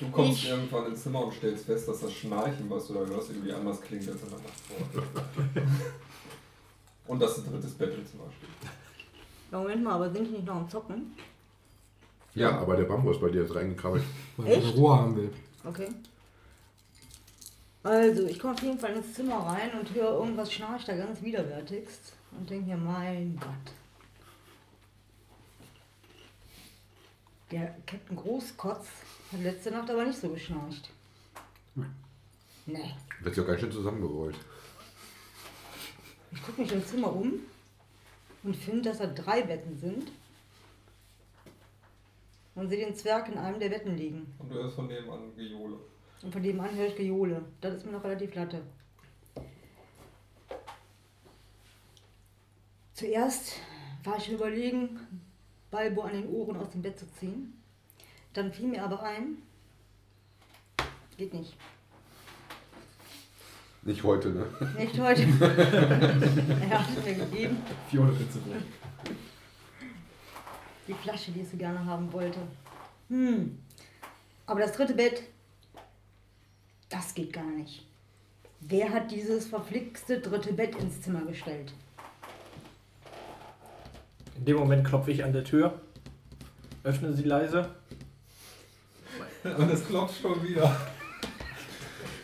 [0.00, 3.00] Du kommst Ich- irgendwann ins Zimmer und stellst fest, dass das Schnarchen, was du da
[3.00, 5.66] hörst, irgendwie anders klingt als in der Nacht.
[7.06, 8.70] Und dass ein drittes im Zimmer steht.
[9.50, 11.14] Moment mal, aber sind die nicht noch am Zocken?
[12.34, 14.04] Ja, aber der Bambo ist bei dir jetzt reingekrabbelt.
[14.36, 14.76] Weil Echt?
[14.76, 15.32] Ruhe haben will.
[15.64, 15.88] Okay.
[17.82, 21.22] Also, ich komme auf jeden Fall ins Zimmer rein und höre irgendwas schnarcht da ganz
[21.22, 23.72] widerwärtigst und denke mir, mein Gott.
[27.50, 28.86] Der Captain Großkotz
[29.32, 30.90] hat letzte Nacht aber nicht so geschnarcht.
[32.66, 32.94] Nee.
[33.20, 34.36] Wird auch ganz schön zusammengerollt.
[36.30, 37.40] Ich gucke mich im Zimmer um
[38.42, 40.12] und finde, dass da drei Betten sind.
[42.54, 44.34] Und sehe den Zwerg in einem der Betten liegen.
[44.38, 45.78] Und du hörst von nebenan Gejohle.
[46.22, 47.44] Und von dem an höre ich Gejohle.
[47.60, 48.62] Das ist mir noch relativ latte.
[52.92, 53.60] Zuerst
[54.02, 54.98] war ich überlegen,
[55.70, 57.60] Balbo an den Ohren aus dem Bett zu ziehen.
[58.32, 59.38] Dann fiel mir aber ein,
[61.16, 61.56] geht nicht.
[63.82, 64.46] Nicht heute, ne?
[64.76, 65.22] Nicht heute.
[66.60, 67.56] er hat es mir gegeben.
[67.88, 68.38] Fiona Pizza.
[70.86, 72.40] Die Flasche, die ich so gerne haben wollte.
[73.08, 73.58] Hm.
[74.46, 75.22] Aber das dritte Bett,
[76.88, 77.86] das geht gar nicht.
[78.60, 81.72] Wer hat dieses verflixte dritte Bett ins Zimmer gestellt?
[84.38, 85.74] In dem Moment klopfe ich an der Tür,
[86.84, 87.68] öffne sie leise.
[89.44, 90.74] Und es klopft schon wieder.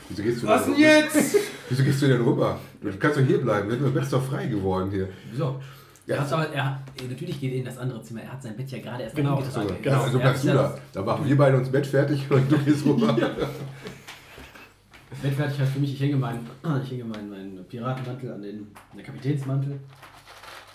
[0.09, 1.37] Wieso gehst du Was denn jetzt?
[1.69, 2.59] Wieso gehst du denn rüber?
[2.81, 3.69] Du kannst doch hier bleiben.
[3.71, 5.09] Du bist doch frei geworden hier.
[5.31, 5.61] Wieso?
[6.07, 6.17] Ja.
[6.17, 8.23] Er aber, er, natürlich geht er in das andere Zimmer.
[8.23, 9.69] Er hat sein Bett ja gerade erst Genau, eingetragen.
[9.69, 10.03] So, Genau.
[10.03, 10.79] Also bleibst du da.
[10.93, 13.13] Da machen wir beide uns Bett fertig und du gehst rüber.
[15.23, 16.47] Bett fertig heißt für mich, ich hänge meinen,
[16.85, 19.81] ich hänge meinen, meinen Piratenmantel an den, an den Kapitänsmantel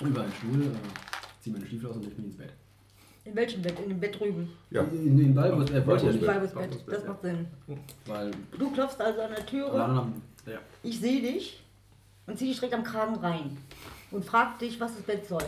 [0.02, 1.09] über einen Stuhl, äh,
[1.42, 2.54] ziehe meine Stiefel aus und leg mich ins Bett.
[3.26, 3.80] In welchem Bett?
[3.80, 4.50] In dem Bett drüben.
[4.72, 4.82] Ja.
[4.84, 6.86] In, in Balbus, er wollte ja nicht, Balbus Balbus Bett.
[6.86, 7.48] Bett, Das macht Sinn.
[8.06, 10.58] weil Du klopfst also an der Türe, haben, ja.
[10.84, 11.62] ich sehe dich
[12.26, 13.58] und zieh dich direkt am Kragen rein.
[14.12, 15.44] und fragt dich, was das Bett soll.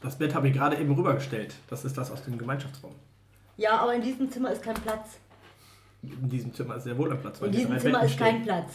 [0.00, 1.54] Das Bett habe ich gerade eben rübergestellt.
[1.70, 2.92] Das ist das aus dem Gemeinschaftsraum.
[3.56, 5.18] Ja, aber in diesem Zimmer ist kein Platz.
[6.02, 7.40] In diesem Zimmer ist sehr wohl ein Platz.
[7.40, 8.44] weil In diesem Zimmer Betten ist kein stehen.
[8.44, 8.72] Platz.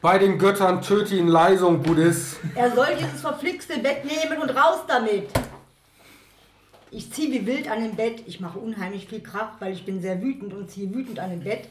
[0.00, 2.38] Bei den Göttern töte ihn Leisung, Buddhist.
[2.54, 5.28] Er soll dieses verflixte Bett nehmen und raus damit.
[6.90, 8.22] Ich ziehe wie wild an dem Bett.
[8.26, 11.40] Ich mache unheimlich viel Kraft, weil ich bin sehr wütend und ziehe wütend an dem
[11.40, 11.68] Bett.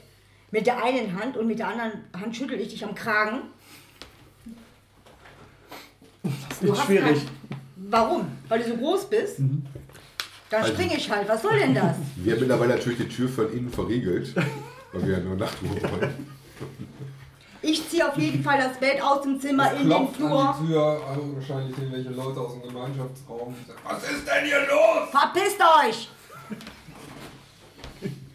[0.52, 3.42] Mit der einen Hand und mit der anderen Hand schüttel ich dich am Kragen.
[6.24, 7.20] Das ist schwierig.
[7.76, 8.28] Warum?
[8.48, 9.40] Weil du so groß bist?
[9.40, 9.64] Mhm.
[10.50, 11.28] Dann Also- springe ich halt.
[11.30, 11.96] Was soll denn das?
[12.16, 14.36] Wir haben mittlerweile natürlich die Tür von innen verriegelt,
[14.94, 16.29] weil wir ja nur Nachtruhe wollen.
[17.62, 20.50] Ich ziehe auf jeden Fall das Bett aus dem Zimmer Es in den Flur.
[20.50, 23.54] an die Tür, also wahrscheinlich irgendwelche Leute aus dem Gemeinschaftsraum.
[23.84, 25.10] Was ist denn hier los?
[25.12, 26.10] Verpisst euch!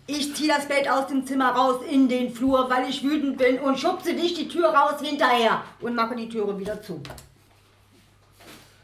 [0.06, 3.58] Ich ziehe das Bett aus dem Zimmer raus in den Flur, weil ich wütend bin
[3.60, 7.00] und schubse dich die Tür raus hinterher und mache die Türe wieder zu.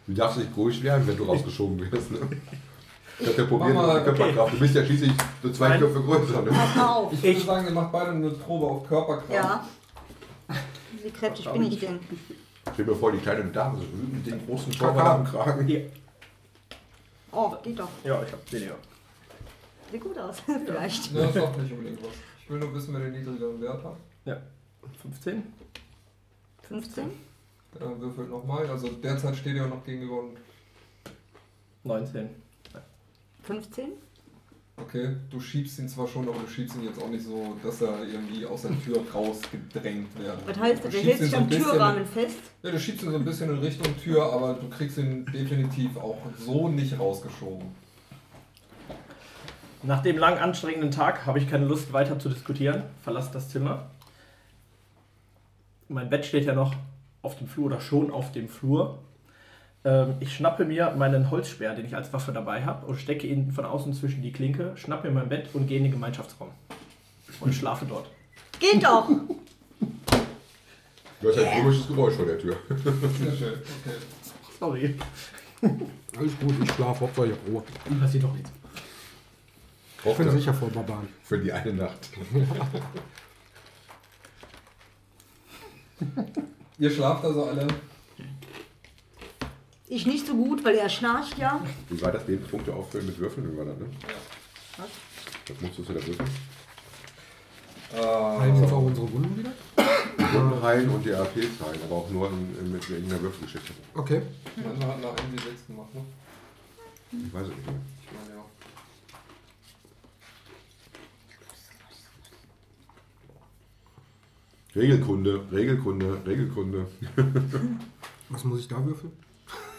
[0.06, 2.10] Du darfst nicht ruhig werden, wenn du rausgeschoben wirst.
[2.10, 2.18] Ne?
[3.18, 4.54] Ich hab ja probiert, der Körperkraft.
[4.54, 5.12] Du bist ja schließlich
[5.42, 5.76] so zwei.
[5.76, 6.40] Köpfe größer.
[6.40, 6.50] Ne?
[6.50, 7.12] Pass auf.
[7.12, 9.30] Ich würde sagen, ihr macht beide eine Probe auf Körperkraft.
[9.30, 9.64] Ja.
[11.02, 12.00] Wie kräftig bin ich denn?
[12.72, 15.66] Stell dir vor, die kleine Dame so mit den großen Torwart am Kragen.
[15.66, 15.90] Hier.
[17.32, 17.88] Oh, geht doch.
[18.04, 18.76] Ja, ich habe weniger.
[19.90, 21.12] Sieht gut aus, vielleicht.
[21.12, 22.10] Ne, das sagt nicht unbedingt was.
[22.42, 23.96] Ich will nur wissen, wer den niedrigeren Wert hat.
[24.24, 24.36] Ja.
[25.02, 25.42] 15?
[26.62, 27.10] 15?
[27.78, 28.68] Er würfelt nochmal.
[28.68, 30.36] Also derzeit steht er noch gegenüber und
[31.84, 32.28] 19.
[33.42, 33.92] 15?
[34.82, 37.80] Okay, du schiebst ihn zwar schon, aber du schiebst ihn jetzt auch nicht so, dass
[37.82, 40.36] er irgendwie aus der Tür rausgedrängt wird.
[40.46, 40.92] Was heißt Du das?
[40.92, 42.36] Der schiebst hält ihn sich so am ein bisschen- Türrahmen fest.
[42.62, 45.96] Ja, du schiebst ihn so ein bisschen in Richtung Tür, aber du kriegst ihn definitiv
[45.96, 47.66] auch so nicht rausgeschoben.
[49.82, 52.82] Nach dem lang anstrengenden Tag habe ich keine Lust weiter zu diskutieren.
[53.02, 53.90] Verlasse das Zimmer.
[55.88, 56.74] Mein Bett steht ja noch
[57.22, 58.98] auf dem Flur oder schon auf dem Flur.
[59.84, 63.50] Ähm, ich schnappe mir meinen Holzspeer, den ich als Waffe dabei habe, und stecke ihn
[63.50, 66.50] von außen zwischen die Klinke, schnappe mir mein Bett und gehe in den Gemeinschaftsraum.
[67.40, 68.06] Und schlafe dort.
[68.58, 69.08] Geht doch!
[71.20, 72.56] Du hast ein komisches Geräusch vor der Tür.
[72.68, 73.96] Sehr schön, okay.
[74.58, 74.94] Sorry.
[75.62, 77.62] Alles gut, ich schlafe, Hauptsache ich hab Ruhe.
[77.88, 78.50] Ihm passiert doch nichts.
[80.02, 81.08] Ich bin sicher vor Barbaren.
[81.22, 82.08] Für die eine Nacht.
[86.78, 87.68] Ihr schlaft also alle.
[89.92, 91.60] Ich nicht so gut, weil er schnarcht ja.
[91.88, 92.24] Wie war das?
[92.28, 93.52] Lebenspunkte auffüllen mit Würfeln?
[93.52, 93.86] Wie war das, ne?
[94.76, 94.88] Was?
[95.48, 96.30] Was musstest du da würfeln?
[98.40, 99.52] Heilen jetzt auch unsere Wunden wieder?
[100.32, 103.72] Wunden heilen und die AP heilen, aber auch nur in, in, mit irgendeiner Würfelgeschichte.
[103.94, 104.22] Okay.
[104.62, 106.04] manche hatten nach 1 6 gemacht, ne?
[107.10, 107.74] Ich weiß es nicht mehr.
[108.04, 108.44] Ich meine ja.
[114.76, 116.86] Regelkunde, Regelkunde, Regelkunde.
[118.28, 119.10] Was muss ich da würfeln?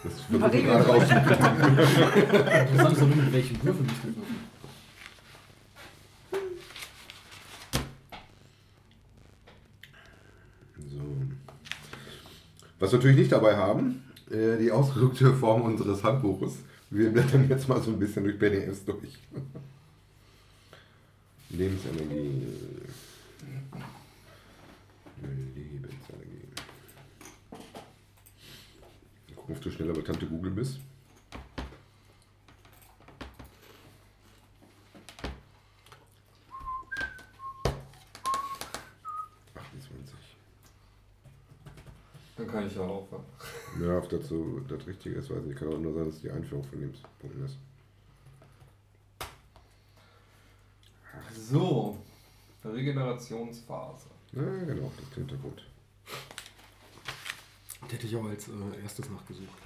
[0.04, 1.78] Das versuche ich gerade rauszufinden.
[1.78, 3.86] Interessant ist doch nur, mit das würfel.
[10.90, 11.00] So.
[12.80, 16.54] Was wir natürlich nicht dabei haben, äh, die ausgedrückte Form unseres Handbuches.
[16.90, 19.18] Wir blättern jetzt mal so ein bisschen durch PDFs durch.
[21.50, 22.48] Lebensenergie.
[25.22, 26.31] Lebensenergie.
[29.52, 30.80] Ob du schneller bei Tante Google bist.
[42.34, 43.24] Dann kann ich ja aufhören.
[43.78, 45.54] Ja, ob das so das Richtige ist, weiß ich.
[45.54, 47.58] Kann auch nur sein, dass die Einführung von Lebenspunkten ist.
[51.36, 51.98] So,
[52.64, 54.06] Regenerationsphase.
[54.32, 55.62] Ja, genau, das klingt ja gut.
[57.82, 59.58] Das hätte ich auch als äh, erstes nachgesucht.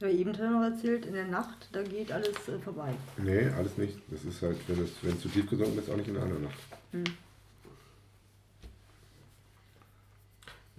[0.00, 2.94] Ja, eben hat er noch erzählt, in der Nacht, da geht alles äh, vorbei.
[3.18, 3.98] Nee, alles nicht.
[4.08, 6.38] Das ist halt, wenn es, wenn es zu tief gesunken ist, auch nicht in einer
[6.38, 6.58] Nacht.
[6.92, 7.04] In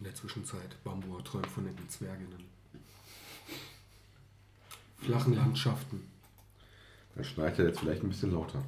[0.03, 2.43] der Zwischenzeit, Bambua träumt von den Zwerginnen.
[4.97, 6.09] Flachen Landschaften.
[7.15, 8.61] Dann schneit er jetzt vielleicht ein bisschen lauter.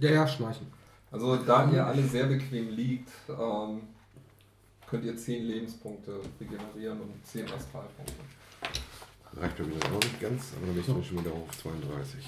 [0.00, 0.66] Ja, ja, schnarchen.
[1.10, 3.82] Also da ihr alle sehr bequem liegt, ähm,
[4.92, 8.12] könnt ihr 10 Lebenspunkte regenerieren und 10 Astralpunkte.
[9.34, 12.18] Reicht mir wieder auch nicht ganz, aber dann bin ich schon wieder auf 32.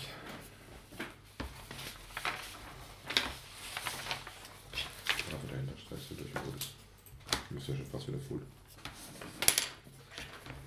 [5.30, 6.70] Waffe dahinter, streichst du durch gut ist.
[7.50, 8.40] Du bist ja schon fast wieder full.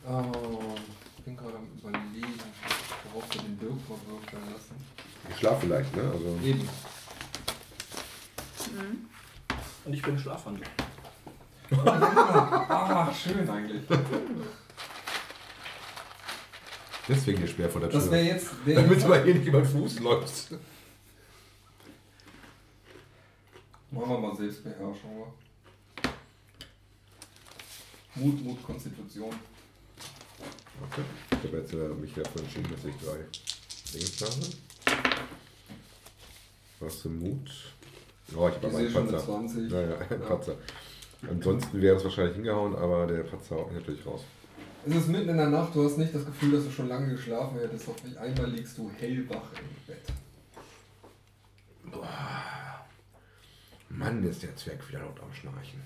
[0.08, 0.76] Oh,
[1.18, 2.40] ich bin gerade am überlegen,
[3.06, 4.76] worauf wir den Dirk verwirkteln lassen.
[5.32, 6.04] Ich schlafe vielleicht, ne?
[6.04, 6.70] Also, Eben.
[9.84, 10.68] Und ich bin Schlafwandler.
[11.72, 13.82] Ah, schön eigentlich.
[17.08, 18.00] Deswegen der Speer vor der Tür.
[18.00, 18.48] Das wäre jetzt.
[18.66, 20.52] Damit jetzt mal hier nicht über den Fuß läuft.
[23.92, 25.34] machen wir mal Selbstbeherrschung.
[28.16, 29.34] Mut, Mut, Konstitution.
[30.92, 31.02] Okay.
[31.32, 33.26] Ich habe jetzt äh, mich dafür entschieden, dass ich drei
[33.94, 34.48] Dinge habe.
[36.80, 37.50] Was für Mut?
[38.36, 39.26] Oh, ich habe Ich aber sehe einen schon eine Patzer.
[39.26, 39.72] 20.
[39.72, 40.28] Naja, ein Ja.
[40.28, 40.56] Patzer.
[41.30, 44.24] Ansonsten wäre es wahrscheinlich hingehauen, aber der Patzer haut mich natürlich raus.
[44.86, 47.12] Es ist mitten in der Nacht, du hast nicht das Gefühl, dass du schon lange
[47.12, 47.90] geschlafen hättest.
[47.90, 50.14] Auf nicht einmal liegst du hellwach im Bett.
[53.90, 55.82] Mann, ist der Zwerg wieder laut am Schnarchen.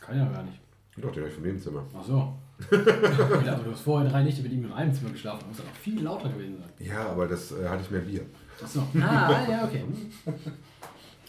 [0.00, 0.58] Kann ja gar nicht.
[0.96, 1.84] Doch, den habe ich vom Nebenzimmer.
[1.94, 2.34] Ach so.
[2.70, 5.42] Ich dachte, du hast vorher drei Nächte mit ihm in einem Zimmer geschlafen.
[5.42, 6.86] Da muss er noch viel lauter gewesen sein.
[6.86, 8.22] Ja, aber das äh, hatte ich mehr Bier.
[8.60, 8.80] Ach so.
[9.00, 9.84] Ah, ja, okay.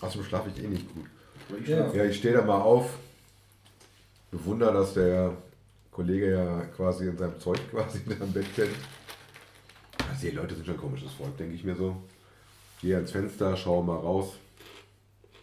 [0.02, 1.06] Außerdem schlafe ich eh nicht gut.
[1.62, 1.92] Ich Ja.
[1.94, 2.98] Ja, ich stehe da mal auf,
[4.32, 5.36] bewundere, dass der
[5.92, 8.76] Kollege ja quasi in seinem Zeug quasi in seinem Bett pennt.
[10.10, 11.96] Also die Leute sind schon ein komisches Volk, denke ich mir so.
[12.82, 14.38] Gehe ans Fenster, schaue mal raus.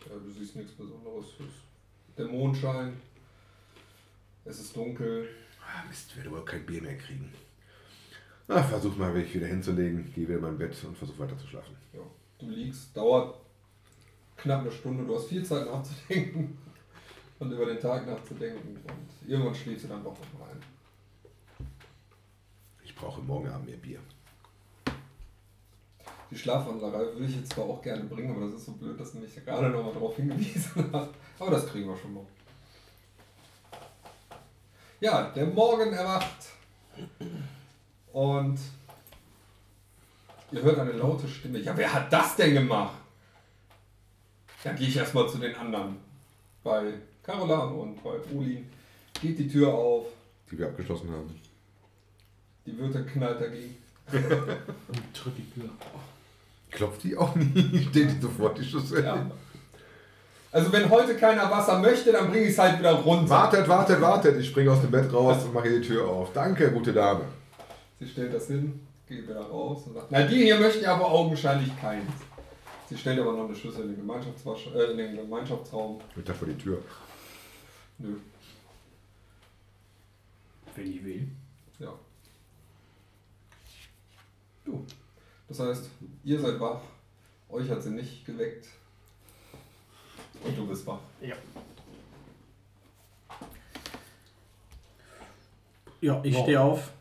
[0.08, 1.26] Ja, du siehst nichts Besonderes.
[2.16, 2.96] Der Mondschein.
[4.44, 5.28] Es ist dunkel.
[5.60, 7.30] Ah, Mist, werde wohl kein Bier mehr kriegen.
[8.48, 11.48] Na, versuch mal, mich wieder hinzulegen, gehe wieder in mein Bett und versuche weiter zu
[11.48, 11.76] schlafen.
[11.92, 12.00] Ja,
[12.38, 13.40] du liegst, dauert
[14.36, 15.04] knapp eine Stunde.
[15.04, 16.58] Du hast viel Zeit nachzudenken
[17.38, 18.76] und über den Tag nachzudenken.
[18.76, 20.62] Und irgendwann schläfst du dann doch noch mal ein.
[22.84, 24.00] Ich brauche morgen Abend mehr Bier.
[26.30, 29.12] Die Schlafwandlerei würde ich jetzt zwar auch gerne bringen, aber das ist so blöd, dass
[29.12, 31.10] du mich gerade noch mal darauf hingewiesen hast.
[31.38, 32.24] Aber das kriegen wir schon mal.
[34.98, 36.46] Ja, der Morgen erwacht.
[38.12, 38.58] Und
[40.50, 41.58] ihr hört eine laute Stimme.
[41.58, 43.05] Ja, wer hat das denn gemacht?
[44.66, 45.96] Dann gehe ich erstmal zu den anderen.
[46.64, 48.68] Bei Carolan und bei Olin
[49.22, 50.06] geht die Tür auf.
[50.50, 51.40] Die wir abgeschlossen haben.
[52.66, 53.76] Die Wirte knallt dagegen.
[54.10, 55.70] Und drück die Tür.
[56.72, 57.86] Klopft die auch nie?
[57.90, 59.04] Steht die sofort die Schüssel?
[59.04, 59.30] Ja.
[60.50, 63.30] Also wenn heute keiner Wasser möchte, dann bringe ich es halt wieder runter.
[63.30, 64.36] Wartet, wartet, wartet.
[64.40, 66.32] Ich springe aus dem Bett raus und mache die Tür auf.
[66.32, 67.20] Danke, gute Dame.
[68.00, 71.08] Sie stellt das hin, geht wieder raus und sagt, na die hier möchten ja aber
[71.08, 72.10] augenscheinlich keins.
[72.88, 76.00] Sie stellt aber noch eine Schüssel in den, Gemeinschaftswasch äh, in den Gemeinschaftsraum.
[76.14, 76.82] Mit da vor die Tür.
[77.98, 78.16] Nö,
[80.74, 81.28] Wenn ich will.
[81.78, 81.92] ja.
[84.64, 84.84] Du.
[85.48, 85.88] Das heißt,
[86.24, 86.80] ihr seid wach,
[87.48, 88.66] euch hat sie nicht geweckt.
[90.44, 90.98] Und du bist wach.
[91.20, 91.34] Ja.
[96.00, 96.42] Ja, ich Wow.
[96.42, 96.92] stehe auf.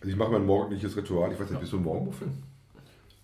[0.00, 1.32] Also ich mache mein morgendliches Ritual.
[1.32, 2.28] Ich weiß nicht, bist du ein Morgenmuffel?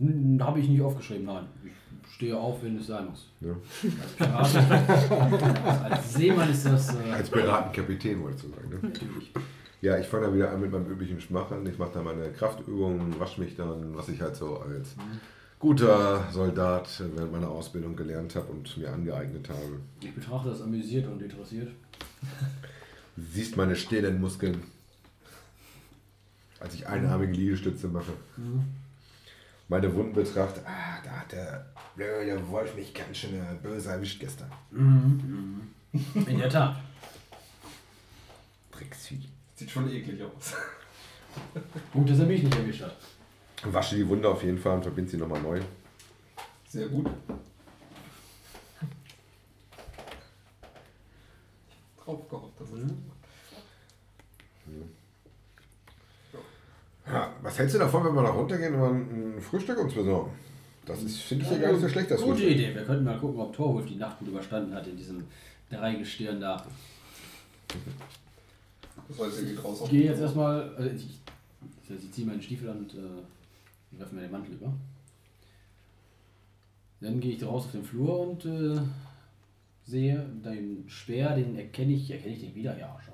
[0.02, 1.44] Hm, Habe ich nicht aufgeschrieben, nein.
[1.64, 3.30] Ich stehe auf, wenn es sein muss.
[3.40, 3.54] Ja.
[4.36, 5.90] Als Pirat.
[5.92, 6.94] Als Seemann ist das.
[6.94, 8.78] Äh, Als Piratenkapitän wolltest du sagen, ne?
[8.82, 9.32] natürlich.
[9.80, 11.66] Ja, ich fange dann wieder an mit meinem üblichen Schmachen.
[11.66, 14.94] Ich mache dann meine Kraftübungen, wasche mich dann, was ich halt so als
[15.58, 19.80] guter Soldat während meiner Ausbildung gelernt habe und mir angeeignet habe.
[20.00, 21.68] Ich betrachte das amüsiert und interessiert.
[23.16, 24.62] Siehst meine stillen Muskeln,
[26.60, 28.12] als ich einarmige Liegestütze mache.
[29.72, 30.60] Meine Wunden betrachte.
[30.66, 31.64] Ah, da hat der
[31.96, 34.52] blöde Wolf mich ganz schön äh, böse erwischt gestern.
[34.70, 36.76] In der Tat.
[38.70, 39.30] Drecksvieh.
[39.54, 40.52] Sieht schon eklig aus.
[41.94, 42.98] Gut, dass er mich nicht erwischt hat.
[43.62, 45.58] Wasche die Wunde auf jeden Fall und verbinde sie nochmal neu.
[46.68, 47.08] Sehr gut.
[51.96, 52.90] Drauf gehofft, dass es
[57.12, 60.30] Ja, was hältst du davon, wenn wir da runtergehen und mal ein Frühstück uns besorgen?
[60.86, 62.50] Das ist, finde ich ja gar nicht so schlecht, das Gute Frühstück.
[62.52, 62.74] Idee.
[62.74, 65.24] Wir könnten mal gucken, ob Torwolf die Nacht gut überstanden hat in diesem
[65.70, 66.64] Dreigestirn da.
[69.08, 70.74] Das heißt, ihr geht raus Ich gehe jetzt erstmal.
[70.74, 71.04] Also ich,
[71.88, 74.72] ich, ich ziehe meinen Stiefel an und äh, werfe mir den Mantel über.
[77.00, 78.80] Dann gehe ich raus auf den Flur und äh,
[79.84, 83.11] sehe den Speer, den erkenne ich, erkenne ich den wieder, ja schon.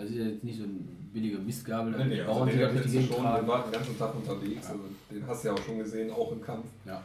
[0.00, 2.58] Also ist ja jetzt nicht so ein billiger Mistgabel, Nee, nee, also Bauern den
[3.06, 3.46] schon, der tragen.
[3.48, 4.80] war den ganzen Tag unterwegs, also
[5.10, 6.66] den hast du ja auch schon gesehen, auch im Kampf.
[6.86, 7.02] Ja.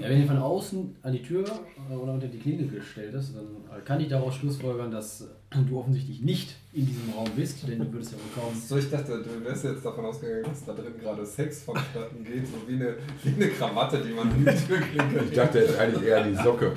[0.00, 1.44] Ja, wenn ihr von außen an die Tür
[1.90, 5.58] äh, oder unter die Klinge gestellt ist, dann äh, kann ich daraus schlussfolgern, dass äh,
[5.68, 8.54] du offensichtlich nicht in diesem Raum bist, denn du würdest ja wohl kaum.
[8.54, 12.46] So, ich dachte, du wärst jetzt davon ausgegangen, dass da drin gerade Sex vonstatten geht,
[12.46, 16.04] so wie eine, wie eine Krawatte, die man in die Türklinke Ich dachte jetzt eigentlich
[16.04, 16.72] eher die Socke.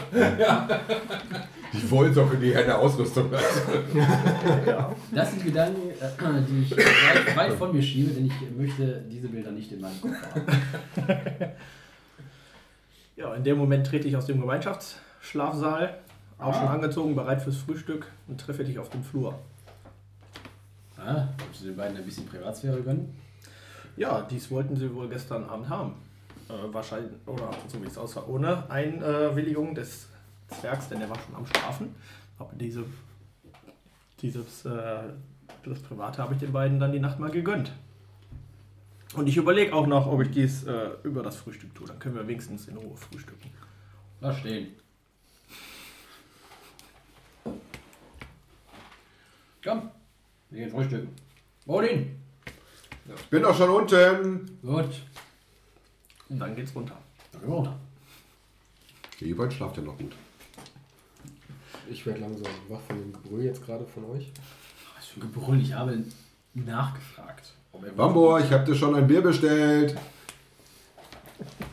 [1.73, 3.43] Die Wollsocke, die eine Ausrüstung hat.
[5.13, 5.81] Das sind Gedanken,
[6.49, 10.01] die ich weit, weit von mir schiebe, denn ich möchte diese Bilder nicht in meinem
[10.01, 11.44] Kopf haben.
[13.25, 15.97] Ja, in dem Moment trete ich aus dem Gemeinschaftsschlafsaal,
[16.37, 16.53] auch Ah.
[16.53, 19.33] schon angezogen, bereit fürs Frühstück und treffe dich auf dem Flur.
[20.95, 23.17] Ah, willst du den beiden ein bisschen Privatsphäre gönnen?
[23.97, 25.93] Ja, dies wollten sie wohl gestern Abend haben.
[26.49, 30.07] Äh, wahrscheinlich, oder so wie es aussah, ohne Einwilligung des
[30.49, 31.95] Zwergs, denn er war schon am Schlafen.
[32.37, 32.83] Aber diese,
[34.21, 34.99] dieses, äh,
[35.63, 37.71] das Private habe ich den beiden dann die Nacht mal gegönnt.
[39.15, 41.87] Und ich überlege auch noch, ob ich dies äh, über das Frühstück tue.
[41.87, 43.49] Dann können wir wenigstens in Ruhe frühstücken.
[44.19, 44.75] Lass stehen.
[49.63, 49.89] Komm,
[50.49, 51.09] wir gehen frühstücken.
[51.65, 52.19] Wohin?
[53.15, 54.59] Ich bin doch schon unten.
[54.61, 55.01] Gut.
[56.27, 56.97] Und dann geht's runter.
[57.31, 57.79] Dann gehen wir runter.
[59.21, 60.13] Der Ewald schlaft ja noch gut.
[61.89, 64.31] Ich werde langsam wach von dem Gebrüll jetzt gerade von euch.
[64.95, 66.03] Was für ein Gebrüll, ich habe
[66.53, 67.53] nachgefragt.
[67.95, 69.95] Bambo, ich habe dir schon ein Bier bestellt.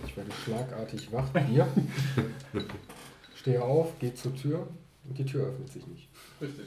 [0.06, 1.28] Ich werde schlagartig wach.
[1.30, 1.66] Bier.
[3.34, 4.66] Stehe auf, gehe zur Tür
[5.08, 6.08] und die Tür öffnet sich nicht.
[6.40, 6.66] Richtig.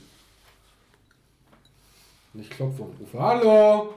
[2.34, 3.94] Und ich klopfe und rufe: Hallo!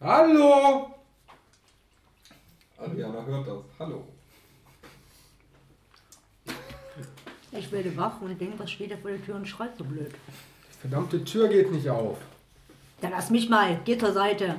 [0.00, 0.94] Hallo!
[2.76, 3.64] Adriana hört das.
[3.78, 4.04] Hallo.
[7.50, 10.12] Ich werde wach und denke, was steht da vor der Tür und schreit so blöd.
[10.12, 12.18] Die verdammte Tür geht nicht auf.
[13.00, 14.58] Dann lass mich mal, geh zur Seite.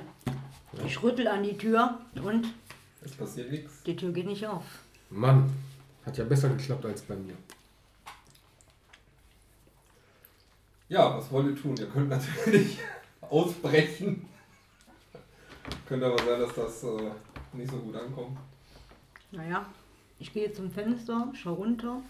[0.86, 2.48] Ich rüttel an die Tür und
[3.04, 3.84] Es passiert nichts.
[3.84, 4.64] die Tür geht nicht auf.
[5.10, 5.50] Mann,
[6.06, 7.36] hat ja besser geklappt als bei mir.
[10.88, 11.76] Ja, was wollt ihr tun?
[11.78, 12.80] Ihr könnt natürlich
[13.22, 14.26] ausbrechen.
[15.88, 17.12] Könnte aber sein, dass das äh,
[17.54, 18.38] nicht so gut ankommt.
[19.32, 19.66] Naja,
[20.18, 22.02] ich gehe zum Fenster, schau runter.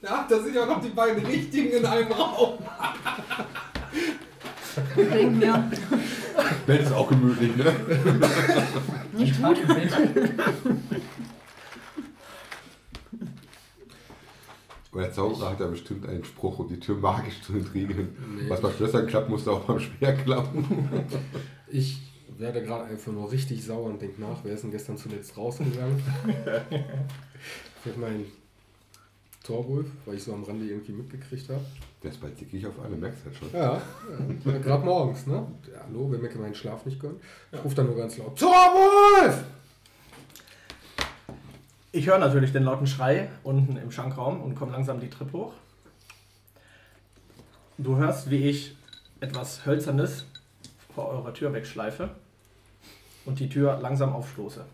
[0.00, 2.58] Ja, da sind ja noch die beiden Richtigen in einem Raum.
[4.96, 5.70] und denk mir,
[6.66, 7.72] Bett ist auch gemütlich, ne?
[9.12, 9.58] nicht gut.
[14.90, 18.16] Aber der Zauberer hat ja bestimmt einen Spruch, um die Tür magisch zu entriegeln.
[18.48, 20.88] Was bei Schlössern klappt, muss auch beim Speer klappen.
[21.68, 22.00] Ich
[22.38, 26.02] werde gerade einfach nur richtig sauer und denke nach, wer ist denn gestern zuletzt rausgegangen?
[27.82, 28.24] Vielleicht mein
[29.48, 31.64] Torwolf, weil ich so am Rande irgendwie mitgekriegt habe.
[32.02, 33.50] Der ist bald dickig auf alle, merkst halt schon.
[33.52, 33.80] Ja,
[34.44, 35.46] ja gerade morgens, ne?
[35.72, 37.18] Ja, hallo, wer mir meinen Schlaf nicht gönnt.
[37.50, 39.44] Ich rufe dann nur ganz laut: Torwolf!
[41.92, 45.54] Ich höre natürlich den lauten Schrei unten im Schankraum und komme langsam die Treppe hoch.
[47.78, 48.76] Du hörst, wie ich
[49.20, 50.26] etwas Hölzernes
[50.94, 52.10] vor eurer Tür wegschleife
[53.24, 54.66] und die Tür langsam aufstoße.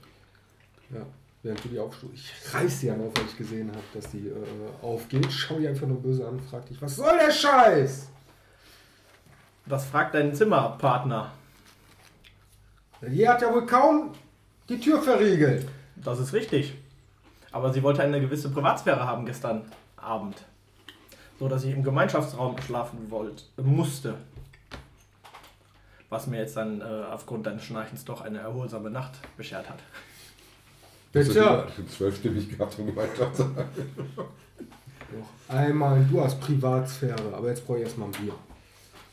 [0.93, 1.07] Ja,
[1.45, 2.13] während du die aufstehst.
[2.15, 4.35] Ich reiß sie an auf, weil ich gesehen habe, dass die äh,
[4.83, 5.31] aufgeht.
[5.31, 8.09] Schau die einfach nur böse an, frag dich: Was soll der Scheiß?
[9.67, 11.33] Was fragt dein Zimmerpartner?
[13.01, 14.13] Die hat ja wohl kaum
[14.69, 15.69] die Tür verriegelt.
[15.97, 16.75] Das ist richtig.
[17.53, 20.45] Aber sie wollte eine gewisse Privatsphäre haben gestern Abend.
[21.39, 24.17] So dass ich im Gemeinschaftsraum schlafen wollte, musste.
[26.09, 29.79] Was mir jetzt dann äh, aufgrund deines Schnarchens doch eine erholsame Nacht beschert hat.
[31.15, 31.67] Bitte.
[31.97, 33.39] Zwölfstimmig gehabt und gemeint hat.
[33.39, 33.49] Noch
[35.49, 38.35] einmal, du hast Privatsphäre, aber jetzt brauche ich erstmal ein Bier.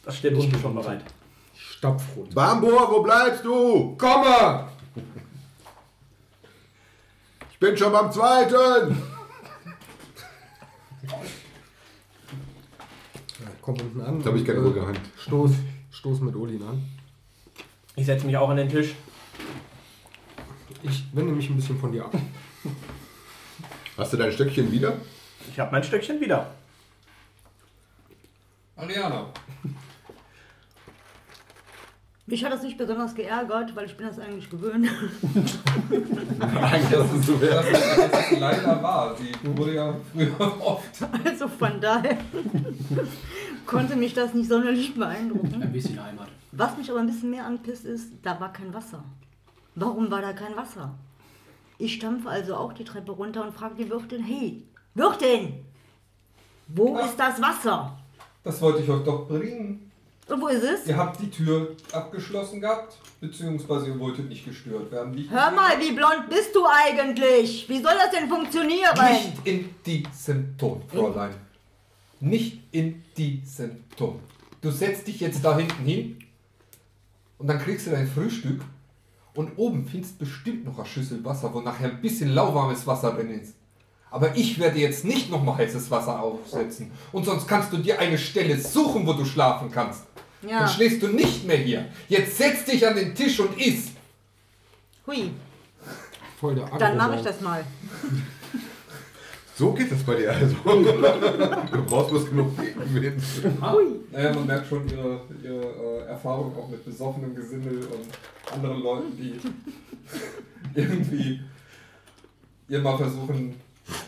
[0.03, 1.03] Das steht unten schon bereit.
[1.53, 2.33] Ich stapf runter.
[2.33, 3.95] Bambo, wo bleibst du?
[3.97, 4.67] Komme!
[7.51, 8.97] Ich bin schon beim zweiten.
[13.39, 14.17] Ja, komm unten an.
[14.17, 14.99] Jetzt habe ich keine und, ruhige Hand.
[15.19, 15.51] Stoß,
[15.91, 16.81] stoß mit Olin an.
[17.95, 18.95] Ich setze mich auch an den Tisch.
[20.84, 22.13] Ich wende mich ein bisschen von dir ab.
[23.97, 24.93] Hast du dein Stöckchen wieder?
[25.49, 26.51] Ich habe mein Stückchen wieder.
[28.75, 29.27] Ariana,
[32.25, 34.88] Mich hat das nicht besonders geärgert, weil ich bin das eigentlich gewöhnt.
[35.89, 39.15] das ist, so, das ist, das ist leider wahr.
[39.17, 40.89] Sie wurde ja früher oft.
[41.25, 42.17] Also von daher
[43.65, 45.61] konnte mich das nicht sonderlich beeindrucken.
[45.61, 46.29] Ein bisschen Heimat.
[46.53, 49.03] Was mich aber ein bisschen mehr anpisst ist, da war kein Wasser.
[49.76, 50.93] Warum war da kein Wasser?
[51.78, 54.63] Ich stampfe also auch die Treppe runter und frage die Wirtin, hey,
[54.93, 55.65] Wirtin,
[56.67, 57.05] wo Ja.
[57.05, 57.97] ist das Wasser?
[58.43, 59.91] Das wollte ich euch doch bringen.
[60.28, 60.88] Und wo ist es?
[60.88, 65.17] Ihr habt die Tür abgeschlossen gehabt, beziehungsweise ihr wolltet nicht gestört werden.
[65.17, 67.67] Ich Hör mal, wie blond bist du eigentlich?
[67.67, 68.93] Wie soll das denn funktionieren?
[69.09, 71.34] Nicht in diesem Ton, Fräulein.
[72.19, 74.19] Nicht in diesem Ton.
[74.61, 76.19] Du setzt dich jetzt da hinten hin
[77.39, 78.61] und dann kriegst du dein Frühstück
[79.34, 83.32] und oben findest bestimmt noch eine Schüssel Wasser, wo nachher ein bisschen lauwarmes Wasser drin
[83.32, 83.55] ist.
[84.09, 86.91] Aber ich werde jetzt nicht nochmal heißes Wasser aufsetzen.
[87.13, 90.03] Und sonst kannst du dir eine Stelle suchen, wo du schlafen kannst.
[90.41, 90.59] Ja.
[90.59, 91.86] Dann schläfst du nicht mehr hier.
[92.09, 93.91] Jetzt setz dich an den Tisch und iss.
[95.07, 95.32] Hui.
[96.39, 97.63] Voll der Dann mache ich das mal.
[99.53, 100.55] So geht das bei dir also.
[100.63, 103.21] du brauchst bloß genug Gegenwind.
[104.11, 108.07] Naja, man merkt schon ihre, ihre äh, Erfahrung auch mit besoffenem Gesindel und
[108.53, 109.39] anderen Leuten, die
[110.79, 111.39] irgendwie
[112.69, 113.55] ihr mal versuchen,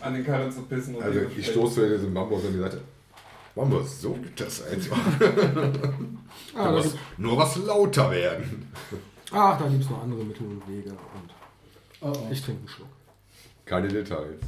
[0.00, 0.94] an den Karren zu pissen.
[0.96, 2.80] Und Also ich stoße diesem Bambus an die Seite.
[3.54, 4.98] Bambus, so geht das einfach.
[6.56, 8.70] Ah, da gibt, nur was lauter werden.
[9.32, 10.90] ach, da gibt es noch andere Mittel und Wege.
[10.90, 11.34] Und
[12.00, 12.28] Oh, oh.
[12.30, 12.88] ich trinke einen Schluck.
[13.64, 14.40] Keine Details.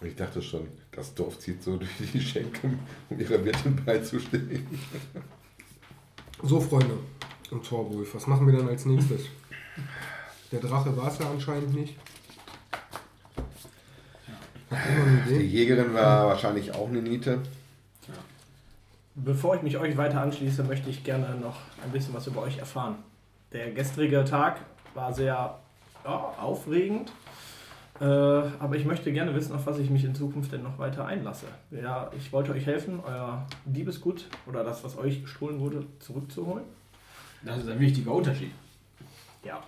[0.00, 4.66] Und Ich dachte schon, das Dorf zieht so durch die Schenken, um ihrer Wirtin beizustehen.
[6.42, 6.94] So, Freunde
[7.50, 9.26] und Torwolf, was machen wir dann als nächstes?
[10.52, 11.96] Der Drache war es ja anscheinend nicht.
[15.28, 15.34] Die?
[15.34, 17.40] Jägerin war wahrscheinlich auch eine Niete.
[19.14, 22.58] Bevor ich mich euch weiter anschließe, möchte ich gerne noch ein bisschen was über euch
[22.58, 22.96] erfahren.
[23.52, 24.60] Der gestrige Tag
[24.94, 25.58] war sehr
[26.04, 27.12] ja, aufregend,
[28.00, 31.04] äh, aber ich möchte gerne wissen, auf was ich mich in Zukunft denn noch weiter
[31.06, 31.46] einlasse.
[31.70, 36.64] Ja, ich wollte euch helfen, euer Diebesgut oder das, was euch gestohlen wurde, zurückzuholen.
[37.42, 38.52] Das ist ein wichtiger Unterschied.
[39.44, 39.62] Ja.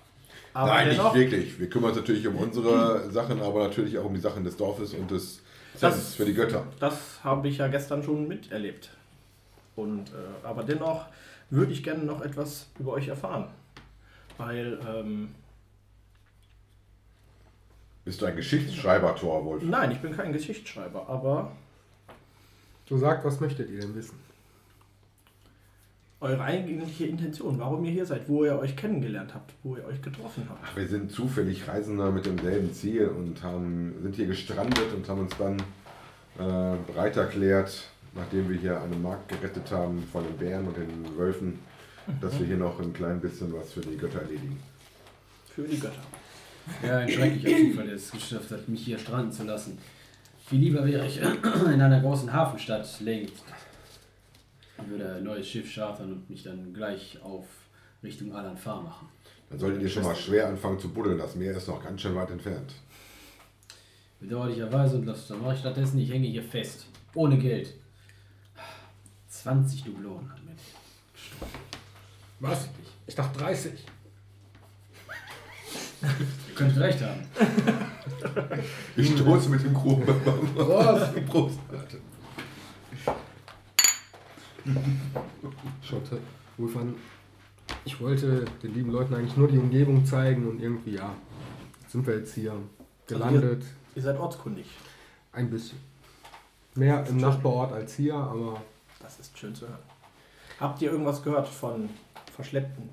[0.55, 1.59] Aber Nein, dennoch, nicht wirklich.
[1.61, 4.93] Wir kümmern uns natürlich um unsere Sachen, aber natürlich auch um die Sachen des Dorfes
[4.95, 5.41] und des
[5.81, 6.65] Das- Zens für die Götter.
[6.81, 8.91] das habe ich ja gestern schon miterlebt.
[9.77, 11.07] Und, äh, aber dennoch
[11.49, 13.47] würde ich gerne noch etwas über euch erfahren.
[14.37, 15.29] Weil, ähm,
[18.05, 19.63] Bist du ein Geschichtsschreiber, Torwolf?
[19.63, 21.53] nein, ich bin kein Geschichtsschreiber, aber
[22.89, 24.19] So sagt, was möchtet ihr denn wissen?
[26.21, 30.01] eure eigentliche Intention, warum ihr hier seid, wo ihr euch kennengelernt habt, wo ihr euch
[30.01, 30.61] getroffen habt.
[30.65, 35.23] Ach, wir sind zufällig Reisender mit demselben Ziel und haben, sind hier gestrandet und haben
[35.23, 35.57] uns dann
[36.39, 41.17] äh, bereit erklärt, nachdem wir hier einen Markt gerettet haben von den Bären und den
[41.19, 41.59] Wölfen,
[42.21, 44.61] dass wir hier noch ein klein bisschen was für die Götter erledigen.
[45.53, 46.03] Für die Götter.
[46.83, 49.79] Ja, ein schrecklicher Zufall, der es geschafft hat, mich hier stranden zu lassen.
[50.47, 53.45] Viel lieber wäre ich in einer großen Hafenstadt längst.
[54.79, 57.47] Ich würde ein neues Schiff chartern und mich dann gleich auf
[58.03, 59.09] Richtung Alan-Far machen.
[59.51, 61.19] Dann solltet ihr schon mal schwer anfangen zu buddeln.
[61.19, 62.75] Das Meer ist noch ganz schön weit entfernt.
[64.21, 66.87] Bedauerlicherweise, und das mache ich stattdessen, ich hänge hier fest.
[67.15, 67.75] Ohne Geld.
[69.29, 70.55] 20 Dublonen hat mir.
[72.41, 72.69] Was?
[73.07, 73.73] Ich dachte 30.
[76.53, 77.21] Ihr könnt recht haben.
[78.97, 80.05] Ich stoße mit dem Krug.
[80.55, 81.27] Prost.
[81.27, 81.59] Prost.
[85.83, 86.19] Schaute
[86.57, 86.95] Wolf an.
[87.85, 91.15] Ich wollte den lieben Leuten eigentlich nur die Umgebung zeigen und irgendwie, ja,
[91.89, 92.55] sind wir jetzt hier
[93.07, 93.65] gelandet.
[93.95, 94.67] Ihr seid ortskundig.
[95.33, 95.79] Ein bisschen.
[96.75, 98.61] Mehr im Nachbarort als hier, aber
[99.01, 99.79] Das ist schön zu hören.
[100.61, 101.89] Habt ihr irgendwas gehört von
[102.35, 102.89] Verschleppten,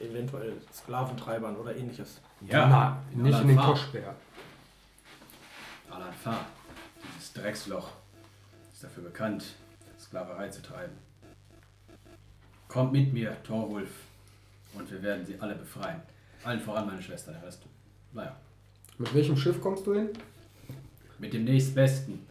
[0.00, 2.20] eventuell Sklaventreibern oder ähnliches?
[2.40, 3.66] Na, nicht in den Alan-Far.
[3.74, 4.14] Koschbär.
[5.90, 6.46] Alan-Far,
[7.16, 7.88] dieses Drecksloch,
[8.72, 9.44] ist dafür bekannt,
[9.98, 10.92] Sklaverei zu treiben.
[12.68, 13.90] Kommt mit mir, Torwulf,
[14.74, 16.02] und wir werden sie alle befreien.
[16.44, 17.62] Allen voran meine Schwester, der Rest.
[18.12, 18.36] Naja,
[18.98, 20.10] Mit welchem Schiff kommst du hin?
[21.18, 22.26] mit dem nächstbesten.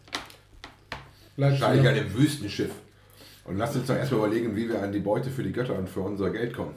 [1.38, 1.92] An hier?
[1.92, 2.72] dem Wüstenschiff.
[3.46, 5.90] Und lasst uns doch erstmal überlegen, wie wir an die Beute für die Götter und
[5.90, 6.76] für unser Geld kommen.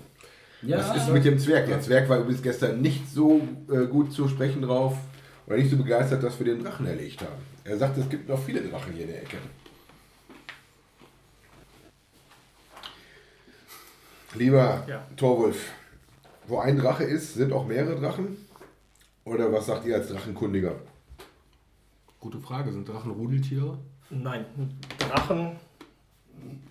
[0.62, 1.66] Ja, Was ist mit dem Zwerg?
[1.66, 3.40] Der Zwerg war übrigens gestern nicht so
[3.70, 4.96] äh, gut zu sprechen drauf
[5.46, 7.40] oder nicht so begeistert, dass wir den Drachen erlegt haben.
[7.64, 9.36] Er sagt, es gibt noch viele Drachen hier in der Ecke.
[14.34, 15.06] Lieber Ja.
[15.16, 15.72] Torwulf,
[16.46, 18.36] wo ein Drache ist, sind auch mehrere Drachen?
[19.24, 20.74] Oder was sagt ihr als Drachenkundiger?
[22.20, 23.78] Gute Frage, sind Drachen Rudeltiere?
[24.10, 24.44] Nein,
[24.98, 25.52] Drachen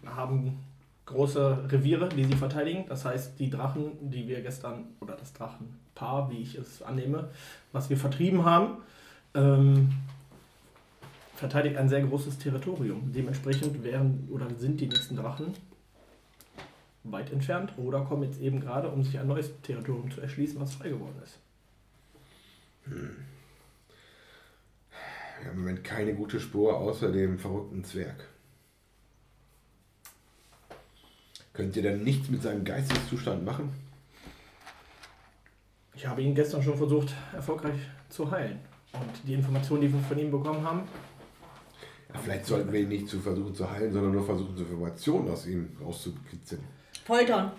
[0.05, 0.59] haben
[1.07, 2.85] große Reviere, die sie verteidigen.
[2.87, 7.29] Das heißt, die Drachen, die wir gestern, oder das Drachenpaar, wie ich es annehme,
[7.71, 8.77] was wir vertrieben haben,
[9.33, 9.89] ähm,
[11.35, 13.11] verteidigt ein sehr großes Territorium.
[13.13, 15.53] Dementsprechend wären oder sind die nächsten Drachen
[17.03, 20.75] weit entfernt oder kommen jetzt eben gerade, um sich ein neues Territorium zu erschließen, was
[20.75, 21.39] frei geworden ist.
[22.85, 22.95] Wir
[25.45, 28.27] haben im Moment keine gute Spur außer dem verrückten Zwerg.
[31.57, 33.73] Könnt ihr denn nichts mit seinem Geisteszustand machen?
[35.95, 37.79] Ich habe ihn gestern schon versucht, erfolgreich
[38.09, 38.59] zu heilen.
[38.93, 40.83] Und die Informationen, die wir von ihm bekommen haben,
[42.13, 45.29] Ja, vielleicht sollten wir ihn nicht zu versuchen zu heilen, sondern nur versuchen, so Informationen
[45.31, 46.61] aus ihm rauszukitzeln.
[47.03, 47.51] Foltern.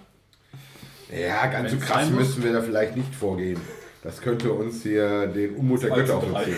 [1.10, 2.28] Ja, ganz so Wenn's krass sein muss.
[2.28, 3.60] müssen wir da vielleicht nicht vorgehen.
[4.04, 6.44] Das könnte uns hier den Unmut der Götter zu auf uns drei.
[6.44, 6.56] ziehen.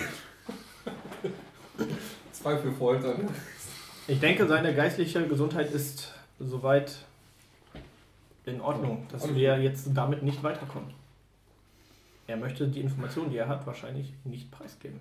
[2.32, 3.28] Zwei für Foltern.
[4.06, 7.06] Ich denke, seine geistliche Gesundheit ist soweit
[8.44, 10.92] in Ordnung, dass Alles wir jetzt damit nicht weiterkommen.
[12.26, 15.00] Er möchte die Informationen, die er hat, wahrscheinlich nicht preisgeben.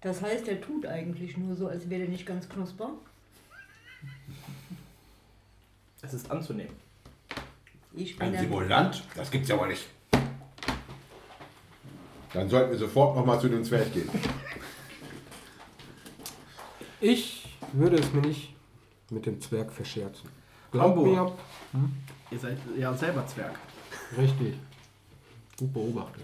[0.00, 2.90] Das heißt, er tut eigentlich nur so, als wäre er nicht ganz knusper.
[6.02, 6.74] Es ist anzunehmen.
[7.94, 9.02] Ich bin Ein Simulant?
[9.16, 9.86] Das gibt's ja aber nicht.
[12.32, 14.10] Dann sollten wir sofort nochmal zu dem Zwerg gehen.
[17.00, 18.54] Ich würde es mir nicht
[19.10, 20.28] mit dem Zwerg verscherzen.
[20.74, 21.04] Rambo.
[21.04, 21.32] mir,
[22.30, 23.54] Ihr seid ja selber Zwerg.
[24.16, 24.54] richtig.
[25.58, 26.22] Gut beobachtet.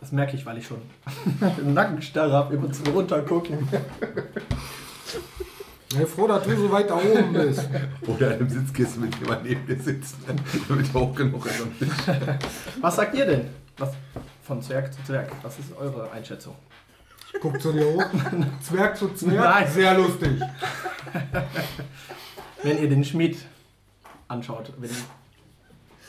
[0.00, 0.80] Das merke ich, weil ich schon
[1.58, 3.68] den Nackenstarre habe, immer zum Runtergucken.
[5.90, 7.68] Ich bin froh, dass du so weit da oben bist.
[8.06, 10.14] Oder in einem Sitzkissen mit jemand neben dir sitzt,
[10.68, 11.62] damit er hoch genug ist.
[12.80, 13.48] Was sagt ihr denn?
[13.78, 13.90] Was
[14.42, 15.32] von Zwerg zu Zwerg?
[15.42, 16.54] Was ist eure Einschätzung?
[17.40, 18.04] Guck zu dir hoch.
[18.62, 19.34] Zwerg zu Zwerg.
[19.34, 19.70] Nein.
[19.70, 20.40] Sehr lustig.
[22.62, 23.38] Wenn ihr den Schmied
[24.26, 24.90] anschaut, wenn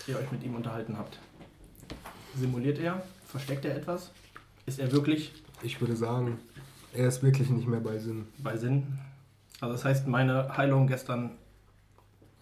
[0.08, 1.20] ihr euch mit ihm unterhalten habt.
[2.36, 3.02] Simuliert er?
[3.28, 4.12] Versteckt er etwas?
[4.66, 6.40] Ist er wirklich Ich würde sagen,
[6.94, 8.28] er ist wirklich nicht mehr bei Sinn.
[8.40, 9.00] bei Sinn?
[9.62, 11.32] Also das heißt, meine Heilung gestern,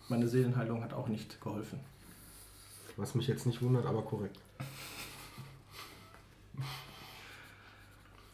[0.08, 1.80] meine Seelenheilung hat auch nicht geholfen.
[2.96, 4.40] Was mich jetzt nicht wundert, aber korrekt.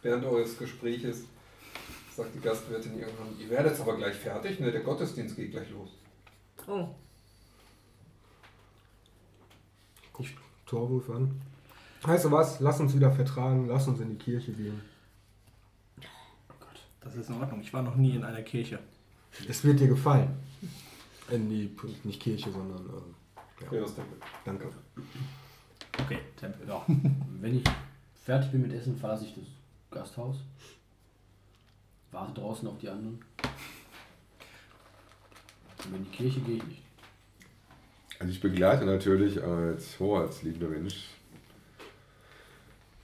[0.04, 1.24] Während eures Gespräches
[2.16, 4.72] sagt die Gastwirtin irgendwann, ihr werdet jetzt aber gleich fertig, ne?
[4.72, 5.90] Der Gottesdienst geht gleich los.
[6.68, 6.90] oh,
[10.12, 10.28] Guck
[10.68, 11.42] Torwulf an.
[12.04, 12.60] Weißt du was?
[12.60, 13.68] Lass uns wieder vertragen.
[13.68, 14.82] Lass uns in die Kirche gehen.
[17.02, 17.62] Das ist in Ordnung.
[17.62, 18.80] Ich war noch nie in einer Kirche.
[19.48, 20.30] Es wird dir gefallen.
[21.30, 22.86] In die, nicht Kirche, sondern.
[22.86, 23.16] Ähm,
[23.72, 23.80] Ja.
[23.82, 24.18] das Tempel.
[24.46, 24.70] danke.
[26.00, 26.68] Okay, Tempel.
[26.68, 26.86] Ja.
[27.40, 27.64] Wenn ich
[28.26, 29.44] fertig bin mit Essen, verlasse ich das
[29.94, 30.38] Gasthaus.
[32.12, 33.24] Warte draußen auf die anderen.
[35.86, 36.82] Und in die Kirche gehe ich nicht.
[38.20, 41.10] Also ich begleite natürlich als hoheitsliebender Mensch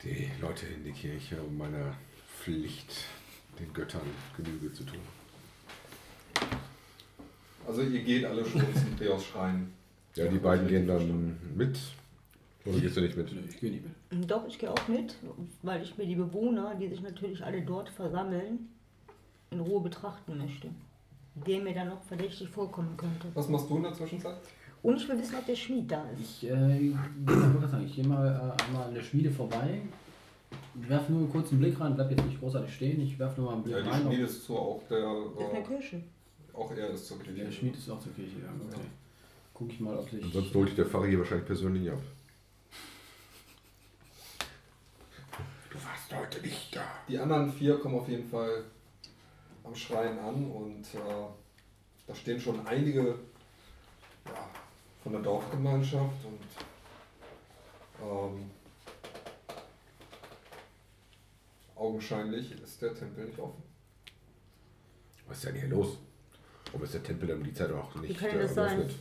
[0.02, 1.94] die Leute in die Kirche, um meiner
[2.38, 3.04] Pflicht,
[3.58, 4.00] den Göttern
[4.36, 5.00] Genüge zu tun.
[7.66, 9.72] Also ihr geht alle schon zum Theos Schrein.
[10.14, 11.78] Ja, die beiden gehen dann mit.
[12.66, 13.32] Oder gehst du nicht mit?
[13.48, 14.30] Ich gehe nicht mit.
[14.30, 15.14] doch, ich gehe auch mit,
[15.62, 18.68] weil ich mir die Bewohner, die sich natürlich alle dort versammeln,
[19.50, 20.68] in Ruhe betrachten möchte.
[21.46, 23.28] Der mir dann noch verdächtig vorkommen könnte.
[23.34, 24.36] Was machst du in der Zwischenzeit?
[24.82, 26.20] Und ich will wissen, ob der Schmied da ist.
[26.42, 26.94] Ich, äh, ich
[27.70, 28.26] sagen, gehe mal
[28.58, 29.82] äh, einmal an der Schmiede vorbei.
[30.74, 33.00] Werfe nur einen kurzen Blick rein, bleib jetzt nicht großartig stehen.
[33.00, 34.02] Ich werfe nur mal einen Blick Ja, die rein.
[34.02, 36.02] Schmiede ist zu, auch der, Das ist eine äh, Kirche.
[36.54, 37.44] auch er ist zur Kirche.
[37.44, 38.48] der Schmied ist auch zur Kirche, ja.
[38.68, 38.80] Okay.
[39.54, 40.22] Guck ich mal, ob sich.
[40.24, 41.98] Ansonsten holt dich der Pfarrer hier wahrscheinlich persönlich ab.
[45.70, 46.84] Du warst heute nicht da.
[47.08, 48.64] Die anderen vier kommen auf jeden Fall
[49.64, 51.26] am Schrein an und äh,
[52.06, 53.18] da stehen schon einige
[54.26, 54.50] ja,
[55.02, 56.40] von der Dorfgemeinschaft und
[58.02, 58.50] ähm,
[61.76, 63.62] augenscheinlich ist der Tempel nicht offen.
[65.28, 65.98] Was ist denn hier los?
[66.66, 68.76] Warum ist der Tempel dann um die Zeit auch nicht kann denn das sein?
[68.76, 68.98] geöffnet?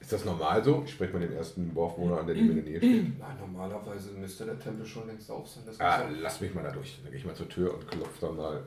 [0.00, 0.82] Ist das normal so?
[0.84, 3.18] Ich spreche mal den ersten Dorfwohner an, der in der Nähe steht.
[3.18, 5.62] Nein, normalerweise müsste der Tempel schon längst auf sein.
[5.78, 6.98] Ah, lass mich mal da durch.
[7.02, 8.62] Dann gehe ich mal zur Tür und klopfe dann mal.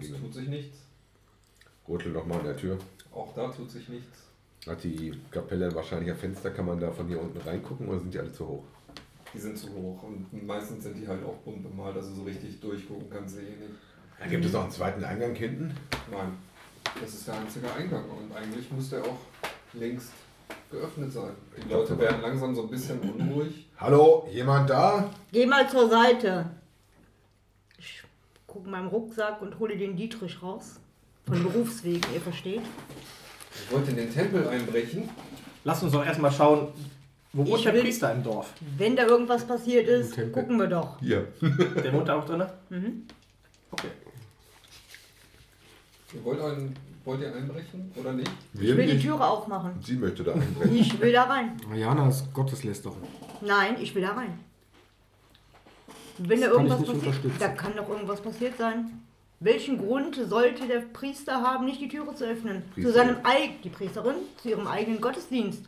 [0.00, 0.78] Es tut sich nichts.
[1.88, 2.78] Rüttel nochmal an der Tür.
[3.12, 4.30] Auch da tut sich nichts.
[4.66, 6.50] Hat die Kapelle wahrscheinlich ein Fenster?
[6.50, 8.64] Kann man da von hier unten reingucken oder sind die alle zu hoch?
[9.34, 12.60] Die sind zu hoch und meistens sind die halt auch bunt bemalt, also so richtig
[12.60, 13.74] durchgucken kannst du eh nicht.
[14.18, 15.74] Da gibt es noch einen zweiten Eingang hinten.
[16.10, 16.32] Nein,
[17.00, 19.18] das ist der einzige Eingang und eigentlich müsste er auch
[19.72, 20.10] längst
[20.70, 21.32] geöffnet sein.
[21.56, 23.66] Die Leute werden langsam so ein bisschen unruhig.
[23.78, 25.10] Hallo, jemand da?
[25.32, 26.50] Geh mal zur Seite.
[27.78, 28.02] Ich
[28.46, 30.80] gucke in meinem Rucksack und hole den Dietrich raus.
[31.26, 32.62] Von Berufswegen, ihr versteht.
[33.54, 35.08] Ich wollte in den Tempel einbrechen.
[35.64, 36.68] Lass uns doch erstmal schauen,
[37.32, 38.52] wo wohnt der will- Priester im Dorf?
[38.76, 40.98] Wenn da irgendwas passiert ist, gucken wir doch.
[41.00, 41.28] Hier.
[41.40, 42.44] Der wohnt da auch drin?
[42.70, 43.06] Mhm.
[43.70, 43.88] Okay.
[46.14, 46.74] Ihr wollt, ein,
[47.04, 48.30] wollt ihr einbrechen oder nicht?
[48.54, 49.72] Ich will die Türe aufmachen.
[49.82, 50.74] Sie möchte da einbrechen.
[50.76, 51.56] Ich will da rein.
[51.68, 52.98] Mariana ist Gotteslästerung.
[53.40, 54.38] Nein, ich will da rein.
[56.18, 57.36] Wenn da Das kann ich irgendwas nicht passiert, unterstützen.
[57.40, 59.02] da kann doch irgendwas passiert sein.
[59.42, 62.62] Welchen Grund sollte der Priester haben, nicht die Türe zu öffnen?
[62.62, 62.94] Zu Priesterin.
[62.94, 65.64] seinem Eig die Priesterin, zu ihrem eigenen Gottesdienst.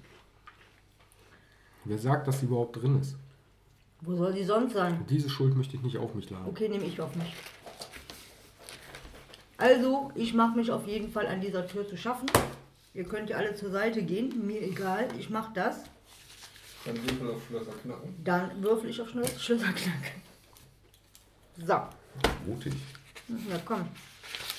[1.84, 3.16] Wer sagt, dass sie überhaupt drin ist?
[4.02, 5.04] Wo soll sie sonst sein?
[5.08, 6.46] Diese Schuld möchte ich nicht auf mich laden.
[6.48, 7.32] Okay, nehme ich auf mich.
[9.62, 12.28] Also, ich mache mich auf jeden Fall an dieser Tür zu schaffen.
[12.94, 15.84] Ihr könnt ja alle zur Seite gehen, mir egal, ich mache das.
[16.84, 18.24] Dann Würfel auf Schlösser knacken.
[18.24, 20.14] Dann würfel ich auf Schlösser, Schlösserknack.
[21.64, 21.74] So,
[22.44, 22.72] Mutig.
[23.28, 23.86] ja komm.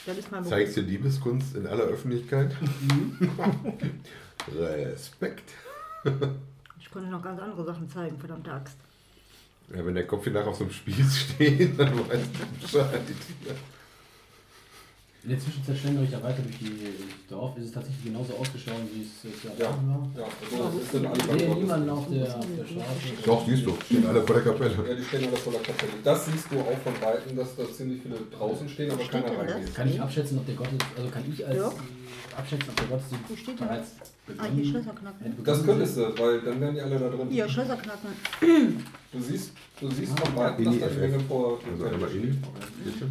[0.06, 0.54] Das ist mein Beruf.
[0.54, 2.56] Zeigst dir Liebeskunst in aller Öffentlichkeit?
[4.56, 5.52] Respekt.
[6.80, 8.78] Ich konnte noch ganz andere Sachen zeigen, verdammte Axt.
[9.74, 13.02] Ja, wenn der Kopf hier nach auf so einem Spieß steht, dann weißt du Bescheid.
[15.24, 16.76] In der Zwischenzeit stellen wir euch ja weiter durch die
[17.30, 17.56] Dorf.
[17.58, 20.04] Ist es tatsächlich genauso ausgeschaut, wie es äh, zu Ja, erwarten war?
[20.20, 20.28] ja,
[20.66, 23.24] also es sind alle Ich sehe niemanden auf der, auf der Straße.
[23.26, 24.76] Doch, siehst du, stehen alle vor der Kapelle.
[24.90, 25.94] Ja, die stehen alle voller Kapelle.
[26.04, 29.40] Das siehst du auch von Weitem, dass da ziemlich viele draußen stehen, aber Steht keiner
[29.54, 29.74] reingeht.
[29.74, 31.72] Kann ich abschätzen, ob der Gottesdienst, also kann ich als Ja.
[32.38, 35.44] abschätzen, ob der Gottesdienst Wo steht denn bereits Ah, hier begonnen Schlösser knacken.
[35.46, 37.28] Das könntest du, weil dann wären die alle da drin.
[37.30, 38.12] Hier, Schlösser knacken.
[39.14, 41.00] Du siehst, du siehst von Weitem, Inni dass da die.
[41.02, 42.42] Menge vor Also einmal in,
[42.84, 43.08] bitte.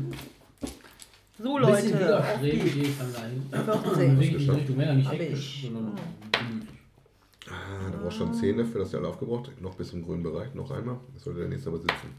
[1.43, 3.43] So Ein bisschen Leute, auf widerstreben die gehe ich dann dahin.
[3.51, 4.17] 14.
[4.17, 5.71] Bewege mich in Richtung Männer, nicht Hab hektisch, ich.
[5.73, 5.97] sondern
[6.33, 6.79] gemütlich.
[7.49, 9.51] Ah, da brauchst du schon 10 dafür, dass der alle aufgebraucht.
[9.61, 10.99] Noch bis im grünen Bereich, noch einmal.
[11.15, 12.15] Das sollte der nächste aber sitzen.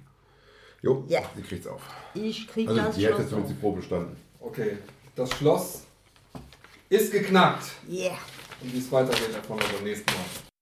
[0.81, 1.21] Jo, Ja.
[1.35, 1.81] sie kriegt's auf.
[2.13, 3.61] Ich krieg Also das die hat Schloss jetzt zumindest die.
[3.61, 4.15] Probe bestanden.
[4.41, 4.77] Okay,
[5.15, 5.83] das Schloss
[6.89, 7.63] ist geknackt.
[7.89, 8.17] Yeah.
[8.61, 10.52] Und wie es weitergeht, erfahren wir beim nächsten Mal.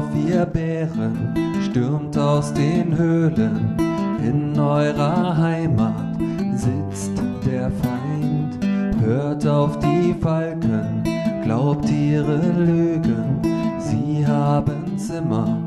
[0.00, 3.76] Auf, ihr Bären, stürmt aus den Höhlen.
[4.24, 6.16] In eurer Heimat
[6.54, 7.12] sitzt
[7.44, 8.58] der Feind.
[9.02, 11.02] Hört auf die Falken,
[11.44, 13.40] glaubt ihre Lügen.
[13.78, 15.58] Sie haben's immer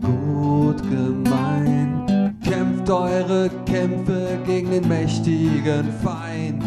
[0.00, 2.34] gut gemeint.
[2.42, 6.64] Kämpft eure Kämpfe gegen den mächtigen Feind.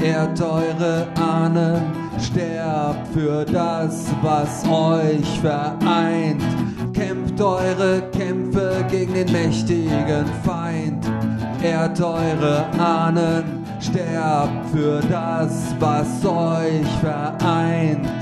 [0.00, 1.82] Ehrt eure Ahnen,
[2.20, 6.42] sterbt für das, was euch vereint.
[6.92, 11.04] Kämpft eure Kämpfe gegen den mächtigen Feind.
[11.62, 18.17] Ehrt eure Ahnen, sterbt für das, was euch vereint.